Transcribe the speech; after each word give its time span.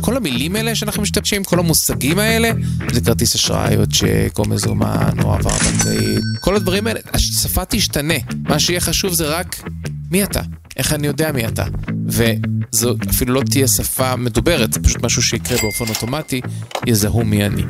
כל 0.00 0.16
המילים 0.16 0.56
האלה 0.56 0.74
שאנחנו 0.74 1.02
משתמשים, 1.02 1.44
כל 1.44 1.58
המושגים 1.58 2.18
האלה, 2.18 2.50
זה 2.92 3.00
כרטיס 3.00 3.34
אשראי 3.34 3.76
או 3.76 3.86
צ'ק 3.86 4.38
או 4.38 4.48
מזומן 4.48 5.10
או 5.22 5.34
עבר 5.34 5.50
בנקאית, 5.50 6.22
כל 6.40 6.56
הדברים 6.56 6.86
האלה, 6.86 7.00
השפה 7.14 7.64
תשתנה. 7.64 8.14
מה 8.48 8.58
שיהיה 8.58 8.80
חשוב 8.80 9.12
זה 9.12 9.28
רק 9.28 9.62
מי 10.10 10.24
אתה, 10.24 10.40
איך 10.76 10.92
אני 10.92 11.06
יודע 11.06 11.32
מי 11.32 11.46
אתה. 11.46 11.64
וזו 12.08 12.94
אפילו 13.10 13.34
לא 13.34 13.42
תהיה 13.50 13.68
שפה 13.68 14.16
מדוברת, 14.16 14.72
זה 14.72 14.80
פשוט 14.80 15.04
משהו 15.04 15.22
שיקרה 15.22 15.58
באופן 15.62 15.84
אוטומטי, 15.88 16.40
יזהו 16.86 17.24
מי 17.24 17.46
אני. 17.46 17.62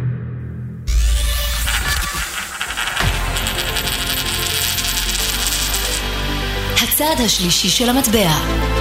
הצד 6.83 7.25
השלישי 7.25 7.69
של 7.69 7.89
המטבע. 7.89 8.76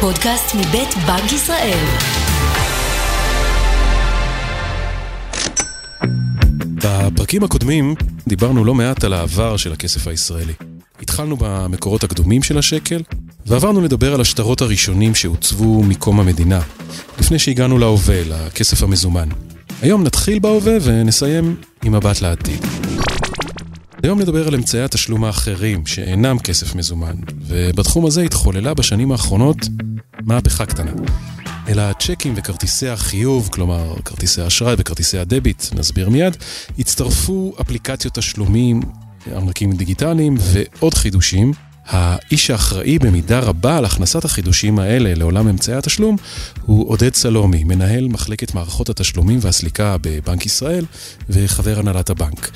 פודקאסט 0.00 0.54
מבית 0.54 0.94
בנק 1.06 1.32
ישראל. 1.32 1.84
בפרקים 6.74 7.44
הקודמים 7.44 7.94
דיברנו 8.26 8.64
לא 8.64 8.74
מעט 8.74 9.04
על 9.04 9.12
העבר 9.12 9.56
של 9.56 9.72
הכסף 9.72 10.08
הישראלי. 10.08 10.52
התחלנו 11.02 11.36
במקורות 11.40 12.04
הקדומים 12.04 12.42
של 12.42 12.58
השקל, 12.58 13.02
ועברנו 13.46 13.80
לדבר 13.80 14.14
על 14.14 14.20
השטרות 14.20 14.60
הראשונים 14.60 15.14
שעוצבו 15.14 15.82
מקום 15.82 16.20
המדינה, 16.20 16.60
לפני 17.18 17.38
שהגענו 17.38 17.78
להווה, 17.78 18.22
לכסף 18.24 18.82
המזומן. 18.82 19.28
היום 19.82 20.04
נתחיל 20.04 20.38
בהווה 20.38 20.76
ונסיים 20.82 21.56
עם 21.84 21.92
מבט 21.92 22.20
לעתיד. 22.20 22.66
היום 24.02 24.20
נדבר 24.20 24.48
על 24.48 24.54
אמצעי 24.54 24.82
התשלום 24.82 25.24
האחרים 25.24 25.86
שאינם 25.86 26.38
כסף 26.38 26.74
מזומן, 26.74 27.16
ובתחום 27.40 28.06
הזה 28.06 28.22
התחוללה 28.22 28.74
בשנים 28.74 29.12
האחרונות 29.12 29.56
מהפכה 30.22 30.66
קטנה. 30.66 30.92
אלא 31.68 31.82
הצ'קים 31.82 32.34
וכרטיסי 32.36 32.88
החיוב, 32.88 33.48
כלומר 33.52 33.94
כרטיסי 34.04 34.42
האשראי 34.42 34.74
וכרטיסי 34.78 35.18
הדביט, 35.18 35.64
נסביר 35.74 36.08
מיד, 36.08 36.36
הצטרפו 36.78 37.54
אפליקציות 37.60 38.14
תשלומים, 38.14 38.80
ארנקים 39.32 39.72
דיגיטליים 39.72 40.36
ועוד 40.40 40.94
חידושים. 40.94 41.52
האיש 41.86 42.50
האחראי 42.50 42.98
במידה 42.98 43.40
רבה 43.40 43.78
על 43.78 43.84
הכנסת 43.84 44.24
החידושים 44.24 44.78
האלה 44.78 45.14
לעולם 45.14 45.48
אמצעי 45.48 45.74
התשלום 45.74 46.16
הוא 46.62 46.90
עודד 46.90 47.14
סלומי, 47.14 47.64
מנהל 47.64 48.08
מחלקת 48.08 48.54
מערכות 48.54 48.88
התשלומים 48.88 49.38
והסליקה 49.42 49.96
בבנק 50.00 50.46
ישראל 50.46 50.84
וחבר 51.30 51.78
הנהלת 51.78 52.10
הבנק. 52.10 52.50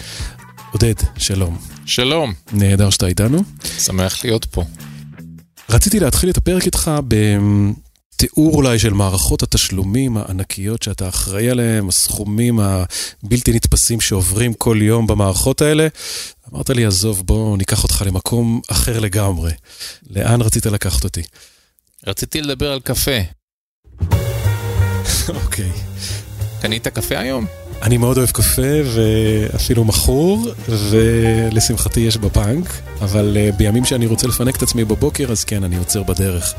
עודד, 0.72 0.94
שלום. 1.18 1.58
שלום. 1.86 2.32
נהדר 2.52 2.90
שאתה 2.90 3.06
איתנו. 3.06 3.42
שמח 3.78 4.24
להיות 4.24 4.44
פה. 4.44 4.64
רציתי 5.70 6.00
להתחיל 6.00 6.30
את 6.30 6.36
הפרק 6.36 6.66
איתך 6.66 6.90
בתיאור 7.08 8.54
אולי 8.54 8.78
של 8.78 8.92
מערכות 8.92 9.42
התשלומים 9.42 10.16
הענקיות 10.16 10.82
שאתה 10.82 11.08
אחראי 11.08 11.50
עליהן, 11.50 11.88
הסכומים 11.88 12.60
הבלתי 12.60 13.52
נתפסים 13.52 14.00
שעוברים 14.00 14.54
כל 14.54 14.78
יום 14.82 15.06
במערכות 15.06 15.62
האלה. 15.62 15.88
אמרת 16.52 16.70
לי, 16.70 16.86
עזוב, 16.86 17.22
בוא 17.27 17.56
ניקח 17.56 17.82
אותך 17.82 18.02
למקום 18.06 18.60
אחר 18.70 19.00
לגמרי. 19.00 19.52
לאן 20.10 20.42
רצית 20.42 20.66
לקחת 20.66 21.05
אותי? 21.05 21.22
רציתי 22.06 22.40
לדבר 22.40 22.72
על 22.72 22.80
קפה. 22.80 23.20
אוקיי. 25.28 25.70
קנית 26.62 26.88
קפה 26.88 27.18
היום? 27.18 27.46
אני 27.83 27.98
מאוד 27.98 28.19
אוהב 28.19 28.31
קפה 28.31 28.62
ואפילו 28.95 29.84
מכור, 29.84 30.48
ולשמחתי 30.69 32.00
יש 32.00 32.17
בבנק, 32.17 32.67
אבל 33.00 33.36
אה, 33.41 33.50
בימים 33.56 33.84
שאני 33.84 34.06
רוצה 34.06 34.27
לפנק 34.27 34.56
את 34.56 34.62
עצמי 34.62 34.84
בבוקר, 34.84 35.33
אז 35.33 35.45
כן, 35.45 35.64
אני 35.64 35.77
עוצר 35.77 36.03
בדרך 36.03 36.55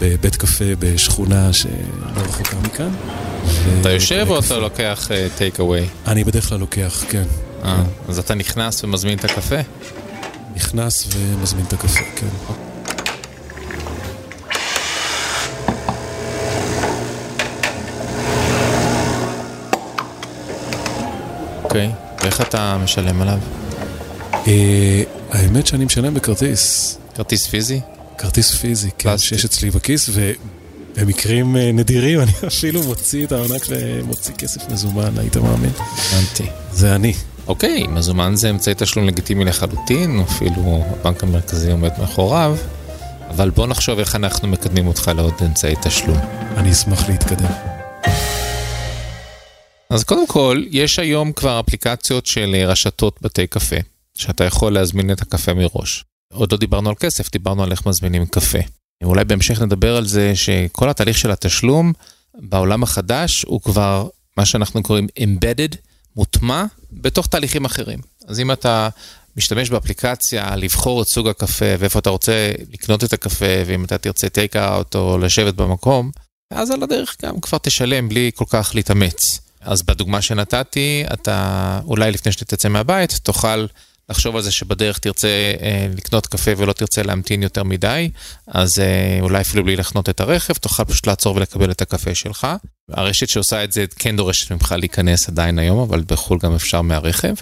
בבית 0.00 0.36
קפה 0.36 0.64
בשכונה 0.78 1.52
שלא 1.52 1.70
רחוקה 2.16 2.56
מכאן. 2.64 2.90
אתה 3.80 3.90
יושב 3.90 4.26
או 4.28 4.38
אתה 4.38 4.58
לוקח 4.58 5.08
טייק 5.36 5.56
uh, 5.56 5.60
אווי? 5.60 5.86
אני 6.06 6.24
בדרך 6.24 6.48
כלל 6.48 6.58
לוקח, 6.58 7.04
כן. 7.08 7.24
אה, 7.64 7.82
אז 8.08 8.18
אתה 8.18 8.34
נכנס 8.34 8.84
ומזמין 8.84 9.18
את 9.18 9.24
הקפה? 9.24 9.60
נכנס 10.56 11.08
ומזמין 11.14 11.64
את 11.64 11.72
הקפה, 11.72 12.00
כן. 12.16 12.26
אוקיי, 21.74 21.90
ואיך 22.22 22.40
אתה 22.40 22.78
משלם 22.84 23.22
עליו? 23.22 23.38
אה, 24.46 25.02
האמת 25.30 25.66
שאני 25.66 25.84
משלם 25.84 26.14
בכרטיס. 26.14 26.98
כרטיס 27.14 27.46
פיזי? 27.46 27.80
כרטיס 28.18 28.54
פיזי, 28.54 28.90
כן, 28.98 29.18
שיש 29.18 29.44
אצלי 29.44 29.70
בכיס, 29.70 30.10
ובמקרים 30.12 31.56
אה, 31.56 31.72
נדירים 31.72 32.20
אני 32.22 32.30
אפילו 32.46 32.82
מוציא 32.82 33.26
את 33.26 33.32
הארנק 33.32 33.62
ומוציא 33.68 34.34
כסף 34.34 34.70
מזומן, 34.70 35.18
היית 35.18 35.36
מאמין? 35.36 35.70
הבנתי. 35.78 36.46
זה 36.72 36.94
אני. 36.94 37.12
אוקיי, 37.46 37.86
מזומן 37.86 38.36
זה 38.36 38.50
אמצעי 38.50 38.74
תשלום 38.76 39.06
לגיטימי 39.06 39.44
לחלוטין, 39.44 40.20
אפילו 40.20 40.84
הבנק 40.90 41.22
המרכזי 41.22 41.70
עומד 41.70 41.90
מאחוריו, 41.98 42.56
אבל 43.30 43.50
בוא 43.50 43.66
נחשוב 43.66 43.98
איך 43.98 44.16
אנחנו 44.16 44.48
מקדמים 44.48 44.86
אותך 44.86 45.10
לעוד 45.16 45.34
אמצעי 45.46 45.74
תשלום. 45.82 46.18
אני 46.56 46.72
אשמח 46.72 47.08
להתקדם. 47.08 47.73
אז 49.94 50.04
קודם 50.04 50.26
כל, 50.26 50.62
יש 50.70 50.98
היום 50.98 51.32
כבר 51.32 51.60
אפליקציות 51.60 52.26
של 52.26 52.56
רשתות 52.66 53.18
בתי 53.22 53.46
קפה, 53.46 53.76
שאתה 54.14 54.44
יכול 54.44 54.72
להזמין 54.72 55.12
את 55.12 55.22
הקפה 55.22 55.54
מראש. 55.54 56.04
עוד 56.32 56.52
לא 56.52 56.58
דיברנו 56.58 56.88
על 56.88 56.94
כסף, 56.94 57.30
דיברנו 57.30 57.62
על 57.62 57.70
איך 57.70 57.86
מזמינים 57.86 58.26
קפה. 58.26 58.58
אולי 59.04 59.24
בהמשך 59.24 59.60
נדבר 59.60 59.96
על 59.96 60.06
זה 60.06 60.32
שכל 60.36 60.88
התהליך 60.90 61.18
של 61.18 61.30
התשלום 61.30 61.92
בעולם 62.34 62.82
החדש 62.82 63.42
הוא 63.42 63.60
כבר 63.60 64.08
מה 64.36 64.46
שאנחנו 64.46 64.82
קוראים 64.82 65.06
embedded, 65.18 65.76
מוטמע, 66.16 66.64
בתוך 66.92 67.26
תהליכים 67.26 67.64
אחרים. 67.64 67.98
אז 68.28 68.40
אם 68.40 68.52
אתה 68.52 68.88
משתמש 69.36 69.70
באפליקציה 69.70 70.56
לבחור 70.56 71.02
את 71.02 71.08
סוג 71.08 71.28
הקפה 71.28 71.74
ואיפה 71.78 71.98
אתה 71.98 72.10
רוצה 72.10 72.52
לקנות 72.72 73.04
את 73.04 73.12
הקפה, 73.12 73.62
ואם 73.66 73.84
אתה 73.84 73.98
תרצה 73.98 74.28
טייק 74.28 74.56
אאוט 74.56 74.94
או 74.94 75.18
לשבת 75.18 75.54
במקום, 75.54 76.10
אז 76.50 76.70
על 76.70 76.82
הדרך 76.82 77.16
גם 77.24 77.40
כבר 77.40 77.58
תשלם 77.58 78.08
בלי 78.08 78.30
כל 78.34 78.44
כך 78.48 78.72
להתאמץ. 78.74 79.43
אז 79.64 79.82
בדוגמה 79.82 80.22
שנתתי, 80.22 81.04
אתה 81.12 81.80
אולי 81.84 82.10
לפני 82.10 82.32
שתצא 82.32 82.68
מהבית, 82.68 83.20
תוכל 83.22 83.66
לחשוב 84.08 84.36
על 84.36 84.42
זה 84.42 84.52
שבדרך 84.52 84.98
תרצה 84.98 85.28
אה, 85.62 85.86
לקנות 85.96 86.26
קפה 86.26 86.50
ולא 86.56 86.72
תרצה 86.72 87.02
להמתין 87.02 87.42
יותר 87.42 87.62
מדי, 87.62 88.10
אז 88.46 88.78
אה, 88.78 89.18
אולי 89.20 89.40
אפילו 89.40 89.64
בלי 89.64 89.76
לחנות 89.76 90.08
את 90.08 90.20
הרכב, 90.20 90.54
תוכל 90.54 90.84
פשוט 90.84 91.06
לעצור 91.06 91.36
ולקבל 91.36 91.70
את 91.70 91.82
הקפה 91.82 92.14
שלך. 92.14 92.46
הרשת 92.90 93.28
שעושה 93.28 93.64
את 93.64 93.72
זה 93.72 93.84
כן 93.96 94.16
דורשת 94.16 94.52
ממך 94.52 94.74
להיכנס 94.78 95.28
עדיין 95.28 95.58
היום, 95.58 95.78
אבל 95.78 96.02
בחו"ל 96.06 96.38
גם 96.42 96.54
אפשר 96.54 96.82
מהרכב. 96.82 97.34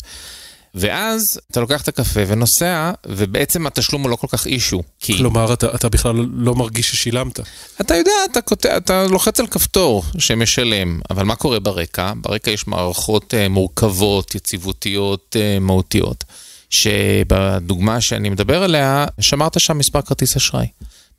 ואז 0.75 1.41
אתה 1.51 1.61
לוקח 1.61 1.83
את 1.83 1.89
הקפה 1.89 2.21
ונוסע, 2.27 2.93
ובעצם 3.07 3.67
התשלום 3.67 4.03
הוא 4.03 4.11
לא 4.11 4.17
כל 4.17 4.27
כך 4.27 4.47
אישו. 4.47 4.83
כי... 5.01 5.19
כלומר, 5.19 5.53
אתה, 5.53 5.75
אתה 5.75 5.89
בכלל 5.89 6.27
לא 6.35 6.55
מרגיש 6.55 6.91
ששילמת. 6.91 7.41
אתה 7.81 7.97
יודע, 7.97 8.13
אתה, 8.31 8.41
כותב, 8.41 8.69
אתה 8.69 9.07
לוחץ 9.07 9.41
על 9.41 9.47
כפתור 9.47 10.05
שמשלם, 10.19 11.01
אבל 11.11 11.25
מה 11.25 11.35
קורה 11.35 11.61
ברקע? 11.61 12.13
ברקע 12.17 12.51
יש 12.51 12.67
מערכות 12.67 13.35
uh, 13.35 13.49
מורכבות, 13.49 14.35
יציבותיות, 14.35 15.37
uh, 15.39 15.61
מהותיות, 15.61 16.25
שבדוגמה 16.71 18.01
שאני 18.01 18.29
מדבר 18.29 18.63
עליה, 18.63 19.07
שמרת 19.21 19.61
שם 19.61 19.79
מספר 19.79 20.03
כרטיס 20.03 20.37
אשראי. 20.37 20.67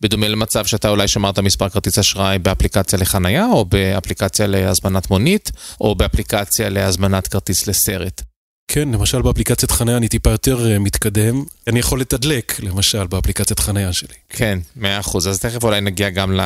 בדומה 0.02 0.28
למצב 0.28 0.66
שאתה 0.66 0.90
אולי 0.90 1.08
שמרת 1.08 1.40
מספר 1.40 1.70
כרטיס 1.70 2.00
אשראי 2.00 2.40
באפליקציה 2.40 3.00
לחנייה, 3.00 3.46
או 3.46 3.66
באפליקציה 3.66 4.48
להזמנת 4.48 5.10
מונית, 5.10 5.52
או 5.82 5.96
באפליקציה 5.96 6.70
להזמנת 6.70 7.28
כרטיס 7.28 7.68
לסרט. 7.68 8.22
כן, 8.68 8.90
למשל 8.90 9.22
באפליקציית 9.22 9.72
חניה 9.72 9.98
אני 9.98 10.08
טיפה 10.08 10.30
יותר 10.30 10.72
אה, 10.72 10.80
מתקדם. 10.80 11.44
אני 11.68 11.80
יכול 11.80 12.02
לתדלק, 12.02 12.60
למשל, 12.60 13.08
באפליקציית 13.08 13.60
חניה 13.60 13.94
שלי. 13.94 14.16
כן, 14.30 14.60
מאה 14.76 15.00
אחוז. 15.00 15.28
אז 15.28 15.40
תכף 15.40 15.64
אולי 15.64 15.82
נגיע 15.82 16.10
גם 16.10 16.40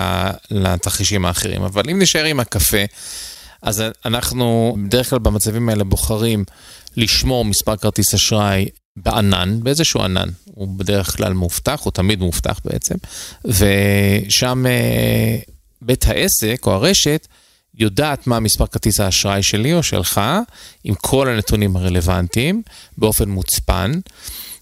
לתרחישים 0.52 1.26
האחרים. 1.26 1.62
אבל 1.64 1.90
אם 1.92 2.02
נשאר 2.02 2.24
עם 2.24 2.40
הקפה, 2.40 2.84
אז 3.62 3.84
אנחנו 4.06 4.78
בדרך 4.86 5.10
כלל 5.10 5.20
במצבים 5.20 5.70
האלה 5.70 5.84
בוחרים 5.84 6.44
לשמור 6.98 7.46
מספר 7.46 7.76
כרטיס 7.76 8.14
אשראי 8.14 8.66
בענן, 8.98 9.60
באיזשהו 9.64 10.02
ענן. 10.02 10.30
הוא 10.46 10.78
בדרך 10.78 11.18
כלל 11.18 11.34
מובטח, 11.34 11.82
הוא 11.84 11.92
תמיד 11.92 12.20
מובטח 12.20 12.60
בעצם. 12.66 12.96
ושם 13.46 14.66
אה, 14.68 15.38
בית 15.82 16.08
העסק 16.08 16.62
או 16.66 16.74
הרשת, 16.74 17.28
יודעת 17.78 18.28
מה 18.28 18.40
מספר 18.40 18.68
כרטיס 18.68 19.00
האשראי 19.00 19.44
שלי 19.44 19.74
או 19.74 19.84
שלך, 19.84 20.22
עם 20.84 20.96
כל 20.96 21.30
הנתונים 21.30 21.76
הרלוונטיים, 21.76 22.62
באופן 22.98 23.30
מוצפן. 23.30 23.92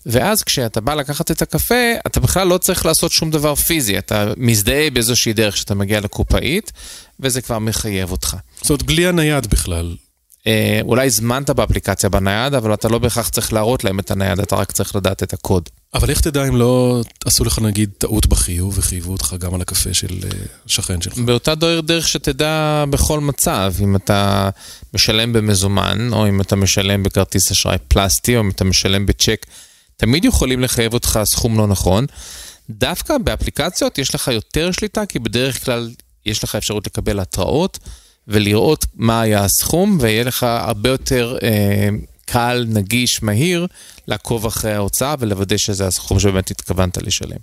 ואז 0.06 0.44
כשאתה 0.44 0.82
בא 0.82 0.94
לקחת 0.94 1.32
את 1.32 1.42
הקפה, 1.42 1.94
אתה 2.08 2.20
בכלל 2.20 2.48
לא 2.48 2.58
צריך 2.58 2.86
לעשות 2.86 3.12
שום 3.12 3.32
דבר 3.32 3.56
פיזי, 3.56 3.98
אתה 3.98 4.34
מזדהה 4.38 4.90
באיזושהי 4.90 5.34
דרך 5.34 5.58
שאתה 5.58 5.76
מגיע 5.76 6.00
לקופאית, 6.00 6.72
וזה 7.20 7.42
כבר 7.42 7.60
מחייב 7.60 8.12
אותך. 8.12 8.36
זאת 8.62 8.70
אומרת, 8.70 8.84
בלי 8.84 9.08
הנייד 9.08 9.48
בכלל. 9.48 9.96
אה, 10.48 10.80
אולי 10.84 11.06
הזמנת 11.06 11.50
באפליקציה 11.50 12.10
בנייד, 12.10 12.54
אבל 12.54 12.74
אתה 12.74 12.88
לא 12.88 12.98
בהכרח 12.98 13.30
צריך 13.30 13.54
להראות 13.54 13.84
להם 13.84 14.00
את 14.00 14.12
הנייד, 14.12 14.40
אתה 14.40 14.56
רק 14.56 14.72
צריך 14.72 14.96
לדעת 14.96 15.24
את 15.24 15.34
הקוד. 15.34 15.70
אבל 15.96 16.10
איך 16.10 16.22
תדע 16.22 16.48
אם 16.48 16.56
לא 16.56 17.02
עשו 17.26 17.44
לך 17.44 17.60
נגיד 17.60 17.90
טעות 17.98 18.26
בחיוב 18.28 18.78
וחייבו 18.78 19.12
אותך 19.12 19.36
גם 19.40 19.54
על 19.54 19.62
הקפה 19.62 19.94
של 19.94 20.20
אה, 20.24 20.30
השכן 20.66 21.02
שלך? 21.02 21.18
באותה 21.18 21.56
דרך 21.84 22.08
שתדע 22.08 22.84
בכל 22.90 23.20
מצב, 23.20 23.74
אם 23.84 23.96
אתה 23.96 24.50
משלם 24.94 25.34
במזומן, 25.34 26.10
או 26.14 26.28
אם 26.28 26.42
אתה 26.42 26.56
משלם 26.56 27.04
בכרטיס 27.04 27.52
אשראי 27.52 27.78
פלסטי, 27.88 28.36
או 28.36 28.42
אם 28.42 28.50
אתה 28.50 28.64
משלם 28.64 29.06
בצ'ק, 29.06 29.46
תמיד 29.98 30.26
יכולים 30.26 30.62
לחייב 30.62 30.94
אותך 30.94 31.20
סכום 31.24 31.58
לא 31.58 31.68
נכון. 31.68 32.06
דווקא 32.70 33.18
באפליקציות 33.18 33.98
יש 33.98 34.16
לך 34.16 34.28
יותר 34.28 34.72
שליטה, 34.72 35.06
כי 35.06 35.20
בדרך 35.20 35.66
כלל 35.66 35.92
יש 36.26 36.44
לך 36.44 36.56
אפשרות 36.56 36.88
לקבל 36.88 37.20
התראות 37.20 37.80
ולראות 38.28 38.86
מה 38.96 39.22
היה 39.22 39.44
הסכום, 39.44 39.98
ויהיה 40.02 40.24
לך 40.24 40.44
הרבה 40.44 40.90
יותר 40.90 41.38
אה, 41.44 41.90
קל, 42.26 42.66
נגיש, 42.68 43.24
מהיר, 43.24 43.68
לעקוב 44.08 44.46
אחרי 44.46 44.74
ההוצאה 44.74 45.16
ולוודא 45.20 45.58
שזה 45.58 45.88
הסכום 45.88 46.20
שבאמת 46.20 46.52
התכוונת 46.52 46.98
לשלם. 46.98 47.38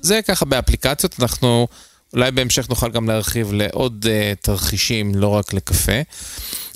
זה 0.00 0.20
ככה 0.22 0.44
באפליקציות, 0.44 1.16
אנחנו 1.20 1.68
אולי 2.12 2.30
בהמשך 2.30 2.68
נוכל 2.68 2.90
גם 2.90 3.08
להרחיב 3.08 3.52
לעוד 3.52 4.06
uh, 4.06 4.42
תרחישים, 4.42 5.14
לא 5.14 5.28
רק 5.28 5.52
לקפה. 5.52 6.00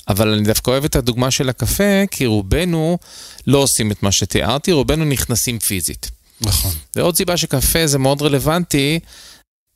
אבל 0.08 0.32
אני 0.32 0.44
דווקא 0.44 0.70
אוהב 0.70 0.84
את 0.84 0.96
הדוגמה 0.96 1.30
של 1.30 1.48
הקפה, 1.48 2.06
כי 2.10 2.26
רובנו 2.26 2.98
לא 3.46 3.58
עושים 3.58 3.92
את 3.92 4.02
מה 4.02 4.12
שתיארתי, 4.12 4.72
רובנו 4.72 5.04
נכנסים 5.04 5.58
פיזית. 5.58 6.10
נכון. 6.40 6.72
ועוד 6.96 7.16
סיבה 7.16 7.36
שקפה 7.36 7.86
זה 7.86 7.98
מאוד 7.98 8.22
רלוונטי, 8.22 9.00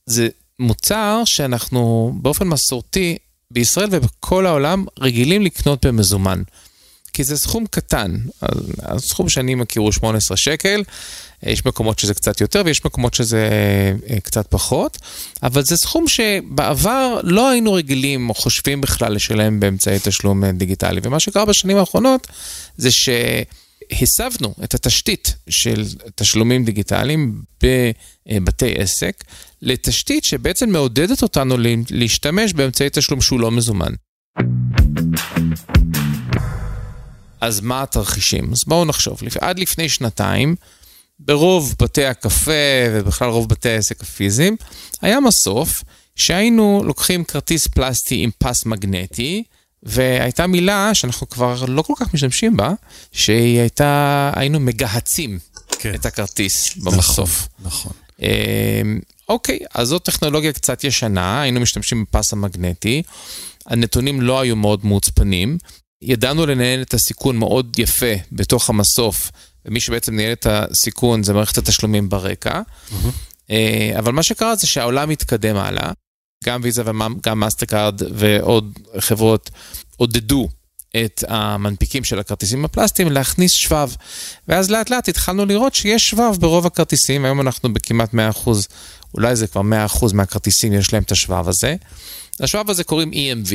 זה 0.06 0.28
מוצר 0.58 1.22
שאנחנו 1.25 2.12
באופן 2.22 2.49
מסורתי 2.49 3.19
בישראל 3.54 3.88
ובכל 3.90 4.46
העולם 4.46 4.84
רגילים 5.00 5.42
לקנות 5.42 5.86
במזומן. 5.86 6.42
כי 7.12 7.24
זה 7.24 7.38
סכום 7.38 7.64
קטן. 7.70 8.16
הסכום 8.82 9.28
שאני 9.28 9.54
מכיר 9.54 9.82
הוא 9.82 9.92
18 9.92 10.36
שקל, 10.36 10.82
יש 11.42 11.66
מקומות 11.66 11.98
שזה 11.98 12.14
קצת 12.14 12.40
יותר 12.40 12.62
ויש 12.64 12.84
מקומות 12.84 13.14
שזה 13.14 13.48
אה, 14.10 14.20
קצת 14.20 14.46
פחות, 14.46 14.98
אבל 15.42 15.64
זה 15.64 15.76
סכום 15.76 16.08
שבעבר 16.08 17.20
לא 17.22 17.50
היינו 17.50 17.72
רגילים 17.72 18.28
או 18.28 18.34
חושבים 18.34 18.80
בכלל 18.80 19.12
לשלם 19.12 19.60
באמצעי 19.60 19.98
תשלום 20.02 20.44
דיגיטלי. 20.44 21.00
ומה 21.04 21.20
שקרה 21.20 21.44
בשנים 21.44 21.76
האחרונות 21.76 22.26
זה 22.76 22.90
שהסבנו 23.92 24.54
את 24.64 24.75
התשתית 24.75 25.34
של 25.48 25.84
תשלומים 26.14 26.64
דיגיטליים 26.64 27.42
בבתי 27.62 28.75
עסק 28.78 29.25
לתשתית 29.62 30.25
שבעצם 30.25 30.70
מעודדת 30.70 31.22
אותנו 31.22 31.56
להשתמש 31.90 32.52
באמצעי 32.52 32.88
תשלום 32.92 33.20
שהוא 33.20 33.40
לא 33.40 33.50
מזומן. 33.50 33.92
אז 37.40 37.60
מה 37.60 37.82
התרחישים? 37.82 38.52
אז 38.52 38.64
בואו 38.66 38.84
נחשוב. 38.84 39.20
עד 39.40 39.58
לפני 39.58 39.88
שנתיים, 39.88 40.56
ברוב 41.19 41.75
בתי 41.82 42.04
הקפה 42.04 42.52
ובכלל 42.92 43.28
רוב 43.28 43.48
בתי 43.48 43.69
העסק 43.69 44.02
הפיזיים, 44.02 44.56
היה 45.02 45.20
מסוף 45.20 45.84
שהיינו 46.16 46.82
לוקחים 46.84 47.25
כרטיס 47.25 47.66
פלסטי 47.66 48.22
עם 48.22 48.30
פס 48.38 48.66
מגנטי, 48.66 49.44
והייתה 49.84 50.46
מילה 50.46 50.94
שאנחנו 50.94 51.28
כבר 51.28 51.64
לא 51.69 51.82
כל 51.82 51.92
כך 51.96 52.14
משתמשים 52.14 52.56
בה, 52.56 52.72
שהיא 53.12 53.60
הייתה, 53.60 54.31
היינו 54.36 54.60
מגהצים 54.60 55.38
כן. 55.78 55.94
את 55.94 56.06
הכרטיס 56.06 56.76
במסוף. 56.76 57.48
נכון, 57.60 57.92
נכון. 58.19 59.00
אוקיי, 59.28 59.58
אז 59.75 59.88
זאת 59.88 60.04
טכנולוגיה 60.04 60.52
קצת 60.52 60.84
ישנה, 60.84 61.42
היינו 61.42 61.60
משתמשים 61.60 62.04
בפס 62.04 62.32
המגנטי, 62.32 63.02
הנתונים 63.66 64.20
לא 64.20 64.40
היו 64.40 64.56
מאוד 64.56 64.86
מוצפנים, 64.87 65.58
ידענו 66.02 66.46
לנהל 66.46 66.82
את 66.82 66.94
הסיכון 66.94 67.37
מאוד 67.37 67.78
יפה 67.78 68.14
בתוך 68.32 68.70
המסוף, 68.70 69.30
ומי 69.64 69.80
שבעצם 69.80 70.16
ניהל 70.16 70.32
את 70.32 70.46
הסיכון 70.50 71.22
זה 71.22 71.32
מערכת 71.32 71.58
התשלומים 71.58 72.08
ברקע. 72.08 72.60
Mm-hmm. 72.60 73.48
אבל 73.98 74.12
מה 74.12 74.22
שקרה 74.22 74.56
זה 74.56 74.66
שהעולם 74.66 75.10
התקדם 75.10 75.56
הלאה, 75.56 75.92
גם 76.44 76.61
ויזה 76.62 76.82
וגם 76.87 77.41
מאסטרקארד 77.41 78.00
ועוד 78.14 78.79
חברות 78.99 79.50
עודדו 79.96 80.49
את 80.96 81.25
המנפיקים 81.29 82.05
של 82.05 82.19
הכרטיסים 82.19 82.64
הפלסטיים 82.64 83.12
להכניס 83.12 83.52
שבב. 83.52 83.91
ואז 84.49 84.70
לאט 84.70 84.91
לאט 84.91 85.08
התחלנו 85.08 85.46
לראות 85.46 85.75
שיש 85.75 86.11
שבב 86.11 86.37
ברוב 86.41 86.67
הכרטיסים, 86.67 87.25
היום 87.25 87.41
אנחנו 87.41 87.73
בכמעט 87.73 88.14
100%, 88.14 88.17
אולי 89.14 89.37
זה 89.37 89.46
כבר 89.46 89.62
100% 90.00 90.14
מהכרטיסים 90.14 90.73
יש 90.73 90.93
להם 90.93 91.02
את 91.02 91.12
השבב 91.12 91.49
הזה. 91.49 91.76
לשבב 92.41 92.70
הזה 92.70 92.85
קוראים 92.85 93.12
EMV. 93.12 93.52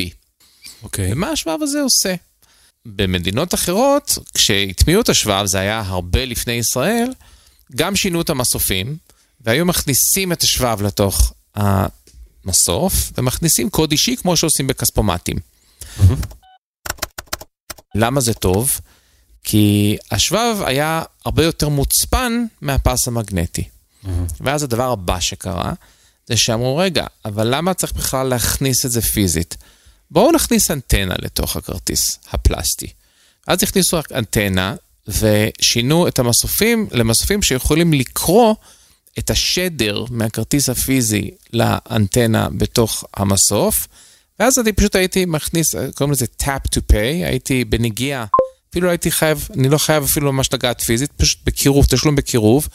אוקיי. 0.83 1.09
Okay. 1.09 1.13
ומה 1.13 1.29
השבב 1.29 1.57
הזה 1.61 1.81
עושה? 1.81 2.15
במדינות 2.85 3.53
אחרות, 3.53 4.17
כשהטמיעו 4.33 5.01
את 5.01 5.09
השבב, 5.09 5.45
זה 5.45 5.59
היה 5.59 5.83
הרבה 5.85 6.25
לפני 6.25 6.53
ישראל, 6.53 7.11
גם 7.75 7.95
שינו 7.95 8.21
את 8.21 8.29
המסופים, 8.29 8.97
והיו 9.41 9.65
מכניסים 9.65 10.31
את 10.31 10.43
השבב 10.43 10.81
לתוך 10.81 11.33
המסוף, 12.45 13.11
ומכניסים 13.17 13.69
קוד 13.69 13.91
אישי 13.91 14.15
כמו 14.15 14.37
שעושים 14.37 14.67
בכספומטים. 14.67 15.37
למה 17.95 18.21
זה 18.21 18.33
טוב? 18.33 18.79
כי 19.43 19.97
השבב 20.11 20.57
היה 20.65 21.03
הרבה 21.25 21.43
יותר 21.43 21.69
מוצפן 21.69 22.45
מהפס 22.61 23.07
המגנטי. 23.07 23.63
ואז 24.41 24.63
הדבר 24.63 24.91
הבא 24.91 25.19
שקרה, 25.19 25.73
זה 26.27 26.37
שאמרו, 26.37 26.77
רגע, 26.77 27.05
אבל 27.25 27.55
למה 27.55 27.73
צריך 27.73 27.93
בכלל 27.93 28.27
להכניס 28.27 28.85
את 28.85 28.91
זה 28.91 29.01
פיזית? 29.01 29.57
בואו 30.11 30.31
נכניס 30.31 30.71
אנטנה 30.71 31.15
לתוך 31.19 31.55
הכרטיס 31.55 32.19
הפלסטי. 32.31 32.87
אז 33.47 33.63
הכניסו 33.63 33.97
אנטנה 34.15 34.75
ושינו 35.07 36.07
את 36.07 36.19
המסופים 36.19 36.87
למסופים 36.91 37.43
שיכולים 37.43 37.93
לקרוא 37.93 38.55
את 39.19 39.29
השדר 39.29 40.05
מהכרטיס 40.09 40.69
הפיזי 40.69 41.31
לאנטנה 41.53 42.47
בתוך 42.57 43.03
המסוף, 43.13 43.87
ואז 44.39 44.59
אני 44.59 44.73
פשוט 44.73 44.95
הייתי 44.95 45.25
מכניס, 45.25 45.75
קוראים 45.95 46.11
לזה 46.11 46.25
tap 46.41 46.67
to 46.75 46.79
pay, 46.91 47.25
הייתי 47.25 47.65
בנגיעה, 47.65 48.25
אפילו 48.71 48.85
לא 48.85 48.91
הייתי 48.91 49.11
חייב, 49.11 49.47
אני 49.57 49.69
לא 49.69 49.77
חייב 49.77 50.03
אפילו 50.03 50.33
ממש 50.33 50.53
לגעת 50.53 50.81
פיזית, 50.81 51.11
פשוט 51.11 51.39
בקירוב, 51.45 51.85
תשלום 51.85 52.15
בקירוב. 52.15 52.67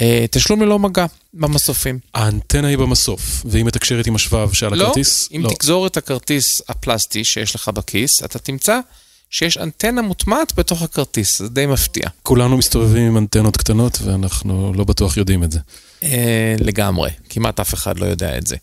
אה, 0.00 0.24
תשלום 0.30 0.62
ללא 0.62 0.78
מגע 0.78 1.06
במסופים. 1.34 1.98
האנטנה 2.14 2.68
היא 2.68 2.78
במסוף, 2.78 3.42
והיא 3.44 3.64
מתקשרת 3.64 4.06
עם 4.06 4.14
השבב 4.14 4.52
שעל 4.52 4.74
לא, 4.74 4.84
הכרטיס? 4.84 5.28
אם 5.36 5.42
לא, 5.42 5.48
אם 5.48 5.54
תגזור 5.54 5.86
את 5.86 5.96
הכרטיס 5.96 6.44
הפלסטי 6.68 7.24
שיש 7.24 7.54
לך 7.54 7.68
בכיס, 7.68 8.10
אתה 8.24 8.38
תמצא 8.38 8.80
שיש 9.30 9.58
אנטנה 9.58 10.02
מוטמעת 10.02 10.52
בתוך 10.56 10.82
הכרטיס, 10.82 11.38
זה 11.38 11.48
די 11.48 11.66
מפתיע. 11.66 12.08
כולנו 12.22 12.56
מסתובבים 12.56 13.02
עם 13.02 13.16
אנטנות 13.16 13.56
קטנות 13.56 13.98
ואנחנו 14.04 14.72
לא 14.76 14.84
בטוח 14.84 15.16
יודעים 15.16 15.44
את 15.44 15.52
זה. 15.52 15.58
אה, 16.02 16.54
לגמרי, 16.58 17.10
כמעט 17.28 17.60
אף 17.60 17.74
אחד 17.74 17.98
לא 17.98 18.06
יודע 18.06 18.38
את 18.38 18.46
זה. 18.46 18.56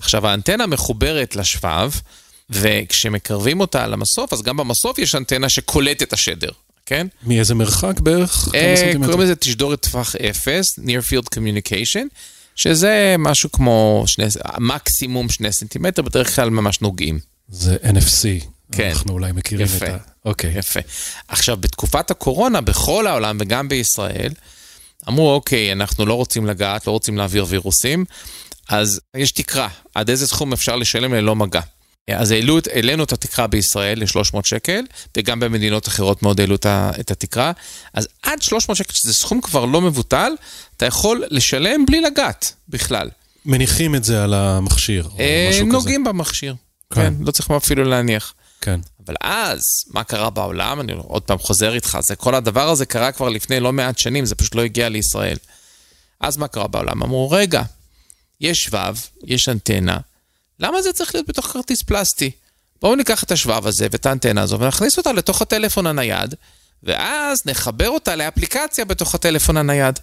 עכשיו, 0.00 0.26
האנטנה 0.26 0.66
מחוברת 0.66 1.36
לשבב, 1.36 1.90
וכשמקרבים 2.50 3.60
אותה 3.60 3.84
על 3.84 3.92
המסוף, 3.92 4.32
אז 4.32 4.42
גם 4.42 4.56
במסוף 4.56 4.98
יש 4.98 5.14
אנטנה 5.14 5.48
שקולטת 5.48 6.02
את 6.02 6.12
השדר. 6.12 6.50
כן? 6.86 7.06
מאיזה 7.22 7.54
מרחק 7.54 8.00
בערך? 8.00 8.48
אה, 8.54 8.92
קוראים 9.04 9.20
לזה 9.20 9.36
תשדורת 9.36 9.80
טווח 9.80 10.16
אפס, 10.16 10.78
near 10.78 11.10
field 11.10 11.38
communication, 11.38 12.06
שזה 12.56 13.16
משהו 13.18 13.52
כמו 13.52 14.04
שני, 14.06 14.24
מקסימום 14.58 15.28
שני 15.28 15.52
סנטימטר, 15.52 16.02
בדרך 16.02 16.36
כלל 16.36 16.50
ממש 16.50 16.80
נוגעים. 16.80 17.18
זה 17.48 17.76
NFC. 17.82 18.44
כן. 18.72 18.88
אנחנו 18.88 19.12
אולי 19.12 19.32
מכירים 19.32 19.66
יפה, 19.66 19.86
את 19.86 19.90
ה... 19.90 19.96
אוקיי. 20.24 20.58
יפה. 20.58 20.80
עכשיו, 21.28 21.56
בתקופת 21.56 22.10
הקורונה, 22.10 22.60
בכל 22.60 23.06
העולם 23.06 23.36
וגם 23.40 23.68
בישראל, 23.68 24.32
אמרו, 25.08 25.34
אוקיי, 25.34 25.72
אנחנו 25.72 26.06
לא 26.06 26.14
רוצים 26.14 26.46
לגעת, 26.46 26.86
לא 26.86 26.92
רוצים 26.92 27.18
להעביר 27.18 27.46
וירוסים, 27.48 28.04
אז 28.68 29.00
יש 29.16 29.32
תקרה, 29.32 29.68
עד 29.94 30.10
איזה 30.10 30.26
סכום 30.26 30.52
אפשר 30.52 30.76
לשלם 30.76 31.14
ללא 31.14 31.36
מגע. 31.36 31.60
אז 32.10 32.30
העלו, 32.30 32.58
העלינו 32.72 33.04
את 33.04 33.12
התקרה 33.12 33.46
בישראל 33.46 33.98
ל-300 33.98 34.40
שקל, 34.44 34.84
וגם 35.16 35.40
במדינות 35.40 35.88
אחרות 35.88 36.22
מאוד 36.22 36.40
העלו 36.40 36.54
את 37.00 37.10
התקרה. 37.10 37.52
אז 37.94 38.08
עד 38.22 38.42
300 38.42 38.76
שקל, 38.76 38.92
שזה 38.94 39.14
סכום 39.14 39.40
כבר 39.40 39.64
לא 39.64 39.80
מבוטל, 39.80 40.32
אתה 40.76 40.86
יכול 40.86 41.24
לשלם 41.30 41.86
בלי 41.86 42.00
לגעת 42.00 42.52
בכלל. 42.68 43.08
מניחים 43.46 43.94
את 43.94 44.04
זה 44.04 44.24
על 44.24 44.34
המכשיר, 44.34 45.08
או 45.12 45.20
אה, 45.20 45.46
משהו 45.50 45.66
כזה. 45.66 45.72
נוגעים 45.72 46.04
במכשיר, 46.04 46.54
כן. 46.94 47.00
כן, 47.00 47.14
לא 47.20 47.30
צריך 47.30 47.50
אפילו 47.50 47.84
להניח. 47.84 48.34
כן. 48.60 48.80
אבל 49.06 49.14
אז, 49.20 49.60
מה 49.90 50.04
קרה 50.04 50.30
בעולם? 50.30 50.80
אני 50.80 50.92
עוד 50.92 51.22
פעם 51.22 51.38
חוזר 51.38 51.74
איתך, 51.74 51.98
זה, 52.02 52.16
כל 52.16 52.34
הדבר 52.34 52.68
הזה 52.68 52.86
קרה 52.86 53.12
כבר 53.12 53.28
לפני 53.28 53.60
לא 53.60 53.72
מעט 53.72 53.98
שנים, 53.98 54.24
זה 54.24 54.34
פשוט 54.34 54.54
לא 54.54 54.62
הגיע 54.64 54.88
לישראל. 54.88 55.36
אז 56.20 56.36
מה 56.36 56.48
קרה 56.48 56.68
בעולם? 56.68 57.02
אמרו, 57.02 57.30
רגע, 57.30 57.62
יש 58.40 58.58
שבב, 58.58 58.96
יש 59.24 59.48
אנטנה, 59.48 59.98
למה 60.60 60.82
זה 60.82 60.92
צריך 60.92 61.14
להיות 61.14 61.28
בתוך 61.28 61.46
כרטיס 61.46 61.82
פלסטי? 61.82 62.30
בואו 62.82 62.94
ניקח 62.96 63.22
את 63.22 63.30
השבב 63.30 63.66
הזה 63.66 63.86
ואת 63.90 64.06
האנטנה 64.06 64.42
הזו 64.42 64.60
ונכניס 64.60 64.98
אותה 64.98 65.12
לתוך 65.12 65.42
הטלפון 65.42 65.86
הנייד, 65.86 66.34
ואז 66.82 67.42
נחבר 67.46 67.88
אותה 67.88 68.16
לאפליקציה 68.16 68.84
בתוך 68.84 69.14
הטלפון 69.14 69.56
הנייד. 69.56 69.98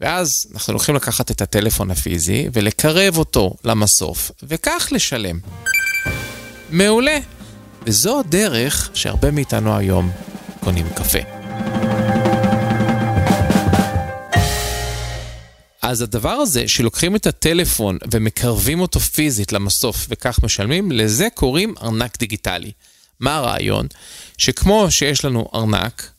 ואז 0.00 0.28
אנחנו 0.54 0.72
הולכים 0.72 0.94
לקחת 0.94 1.30
את 1.30 1.40
הטלפון 1.40 1.90
הפיזי 1.90 2.48
ולקרב 2.52 3.18
אותו 3.18 3.54
למסוף, 3.64 4.30
וכך 4.42 4.88
לשלם. 4.92 5.38
מעולה. 6.70 7.18
וזו 7.86 8.20
הדרך 8.20 8.90
שהרבה 8.94 9.30
מאיתנו 9.30 9.76
היום 9.76 10.10
קונים 10.60 10.86
קפה. 10.94 11.18
אז 15.82 16.02
הדבר 16.02 16.30
הזה 16.30 16.68
שלוקחים 16.68 17.16
את 17.16 17.26
הטלפון 17.26 17.98
ומקרבים 18.10 18.80
אותו 18.80 19.00
פיזית 19.00 19.52
למסוף 19.52 20.06
וכך 20.08 20.38
משלמים, 20.42 20.92
לזה 20.92 21.28
קוראים 21.34 21.74
ארנק 21.82 22.18
דיגיטלי. 22.18 22.72
מה 23.20 23.36
הרעיון? 23.36 23.86
שכמו 24.38 24.90
שיש 24.90 25.24
לנו 25.24 25.48
ארנק 25.54 26.10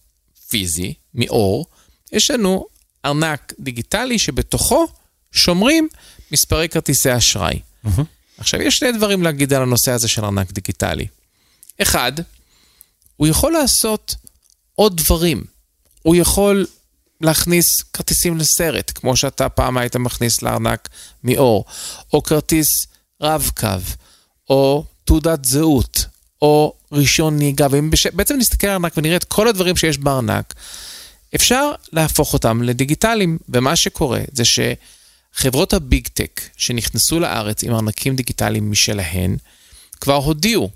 פיזי 0.49 0.93
מאור, 1.15 1.65
יש 2.11 2.31
לנו 2.31 2.65
ארנק 3.05 3.53
דיגיטלי 3.59 4.19
שבתוכו 4.19 4.87
שומרים 5.31 5.87
מספרי 6.31 6.69
כרטיסי 6.69 7.17
אשראי. 7.17 7.59
Mm-hmm. 7.85 8.01
עכשיו, 8.37 8.61
יש 8.61 8.77
שני 8.77 8.91
דברים 8.91 9.23
להגיד 9.23 9.53
על 9.53 9.61
הנושא 9.61 9.91
הזה 9.91 10.07
של 10.07 10.25
ארנק 10.25 10.51
דיגיטלי. 10.51 11.07
אחד, 11.81 12.11
הוא 13.17 13.27
יכול 13.27 13.51
לעשות 13.51 14.15
עוד 14.75 14.97
דברים. 14.97 15.43
הוא 16.01 16.15
יכול 16.15 16.65
להכניס 17.21 17.81
כרטיסים 17.93 18.37
לסרט, 18.37 18.91
כמו 18.95 19.15
שאתה 19.15 19.49
פעם 19.49 19.77
היית 19.77 19.95
מכניס 19.95 20.41
לארנק 20.41 20.89
מאור, 21.23 21.65
או 22.13 22.23
כרטיס 22.23 22.67
רב-קו, 23.21 23.67
או 24.49 24.85
תעודת 25.05 25.45
זהות, 25.45 26.05
או 26.41 26.73
רישיון 26.91 27.37
נהיגה, 27.37 27.67
ואם 27.71 27.89
בש... 27.89 28.07
בעצם 28.07 28.35
נסתכל 28.37 28.67
על 28.67 28.73
הארנק 28.73 28.93
ונראה 28.97 29.15
את 29.15 29.23
כל 29.23 29.47
הדברים 29.47 29.77
שיש 29.77 29.97
בארנק, 29.97 30.53
אפשר 31.35 31.71
להפוך 31.93 32.33
אותם 32.33 32.63
לדיגיטליים, 32.63 33.37
ומה 33.49 33.75
שקורה 33.75 34.21
זה 34.31 34.43
שחברות 34.45 35.73
הביג 35.73 36.07
טק 36.07 36.41
שנכנסו 36.57 37.19
לארץ 37.19 37.63
עם 37.63 37.73
ארנקים 37.73 38.15
דיגיטליים 38.15 38.71
משלהן, 38.71 39.37
כבר 40.01 40.15
הודיעו, 40.15 40.69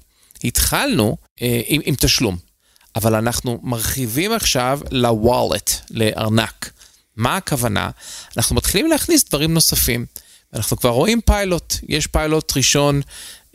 התחלנו 0.46 1.18
אה, 1.42 1.62
עם, 1.68 1.82
עם 1.86 1.96
תשלום. 2.00 2.38
אבל 2.96 3.16
אנחנו 3.16 3.60
מרחיבים 3.64 4.32
עכשיו 4.32 4.80
ל-Wallet, 4.92 5.72
לארנק. 5.92 6.72
מה 7.16 7.38
הכוונה? 7.38 7.90
אנחנו 8.38 8.56
מתחילים 8.56 8.88
להכניס 8.88 9.30
דברים 9.30 9.54
נוספים. 9.54 10.06
אנחנו 10.54 10.78
כבר 10.78 10.90
רואים 10.90 11.22
פיילוט, 11.22 11.74
יש 11.90 12.08
פיילוט 12.08 12.58
ראשון, 12.58 13.02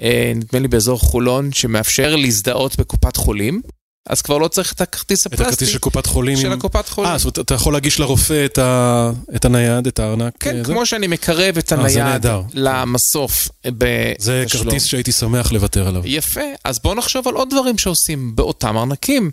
אה, 0.01 0.33
נדמה 0.35 0.61
לי 0.61 0.69
באזור 0.69 0.99
חולון, 0.99 1.53
שמאפשר 1.53 2.17
להזדהות 2.17 2.77
בקופת 2.77 3.17
חולים. 3.17 3.63
אז 4.11 4.23
כבר 4.23 4.39
לא 4.39 4.49
צריך 4.49 4.73
את 4.73 4.81
הכרטיס 4.81 5.27
הפלסטי. 5.27 5.43
את 5.43 5.49
הכרטיס 5.49 5.69
של 5.69 5.79
קופת 5.79 6.07
חולים. 6.07 6.37
של. 6.37 6.53
הקופת 6.53 6.89
חולים. 6.89 7.11
אה, 7.11 7.19
זאת 7.19 7.25
אומרת, 7.25 7.39
אתה 7.39 7.55
יכול 7.55 7.73
להגיש 7.73 8.01
לרופא 8.01 8.45
את, 8.45 8.59
ה... 8.59 9.11
את 9.37 9.45
הנייד, 9.45 9.87
את 9.87 9.99
הארנק? 9.99 10.33
כן, 10.41 10.57
אה, 10.57 10.65
זה? 10.65 10.73
כמו 10.73 10.87
שאני 10.87 11.07
מקרב 11.07 11.59
את 11.59 11.73
אה, 11.73 11.79
הנייד 11.79 12.27
למסוף 12.55 13.49
בתשלום. 13.67 14.15
זה 14.19 14.45
כרטיס 14.53 14.85
שהייתי 14.85 15.13
שמח 15.13 15.53
לוותר 15.53 15.89
עליו. 15.89 16.03
יפה, 16.05 16.41
אז 16.65 16.79
בואו 16.79 16.95
נחשוב 16.95 17.29
על 17.29 17.35
עוד 17.35 17.51
דברים 17.51 17.79
שעושים 17.79 18.37
באותם 18.37 18.77
ארנקים. 18.77 19.31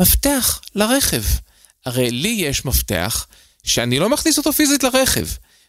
מפתח 0.00 0.60
לרכב. 0.74 1.22
הרי 1.86 2.10
לי 2.10 2.28
יש 2.28 2.64
מפתח 2.64 3.26
שאני 3.64 3.98
לא 3.98 4.08
מכניס 4.08 4.38
אותו 4.38 4.52
פיזית 4.52 4.82
לרכב. 4.82 5.26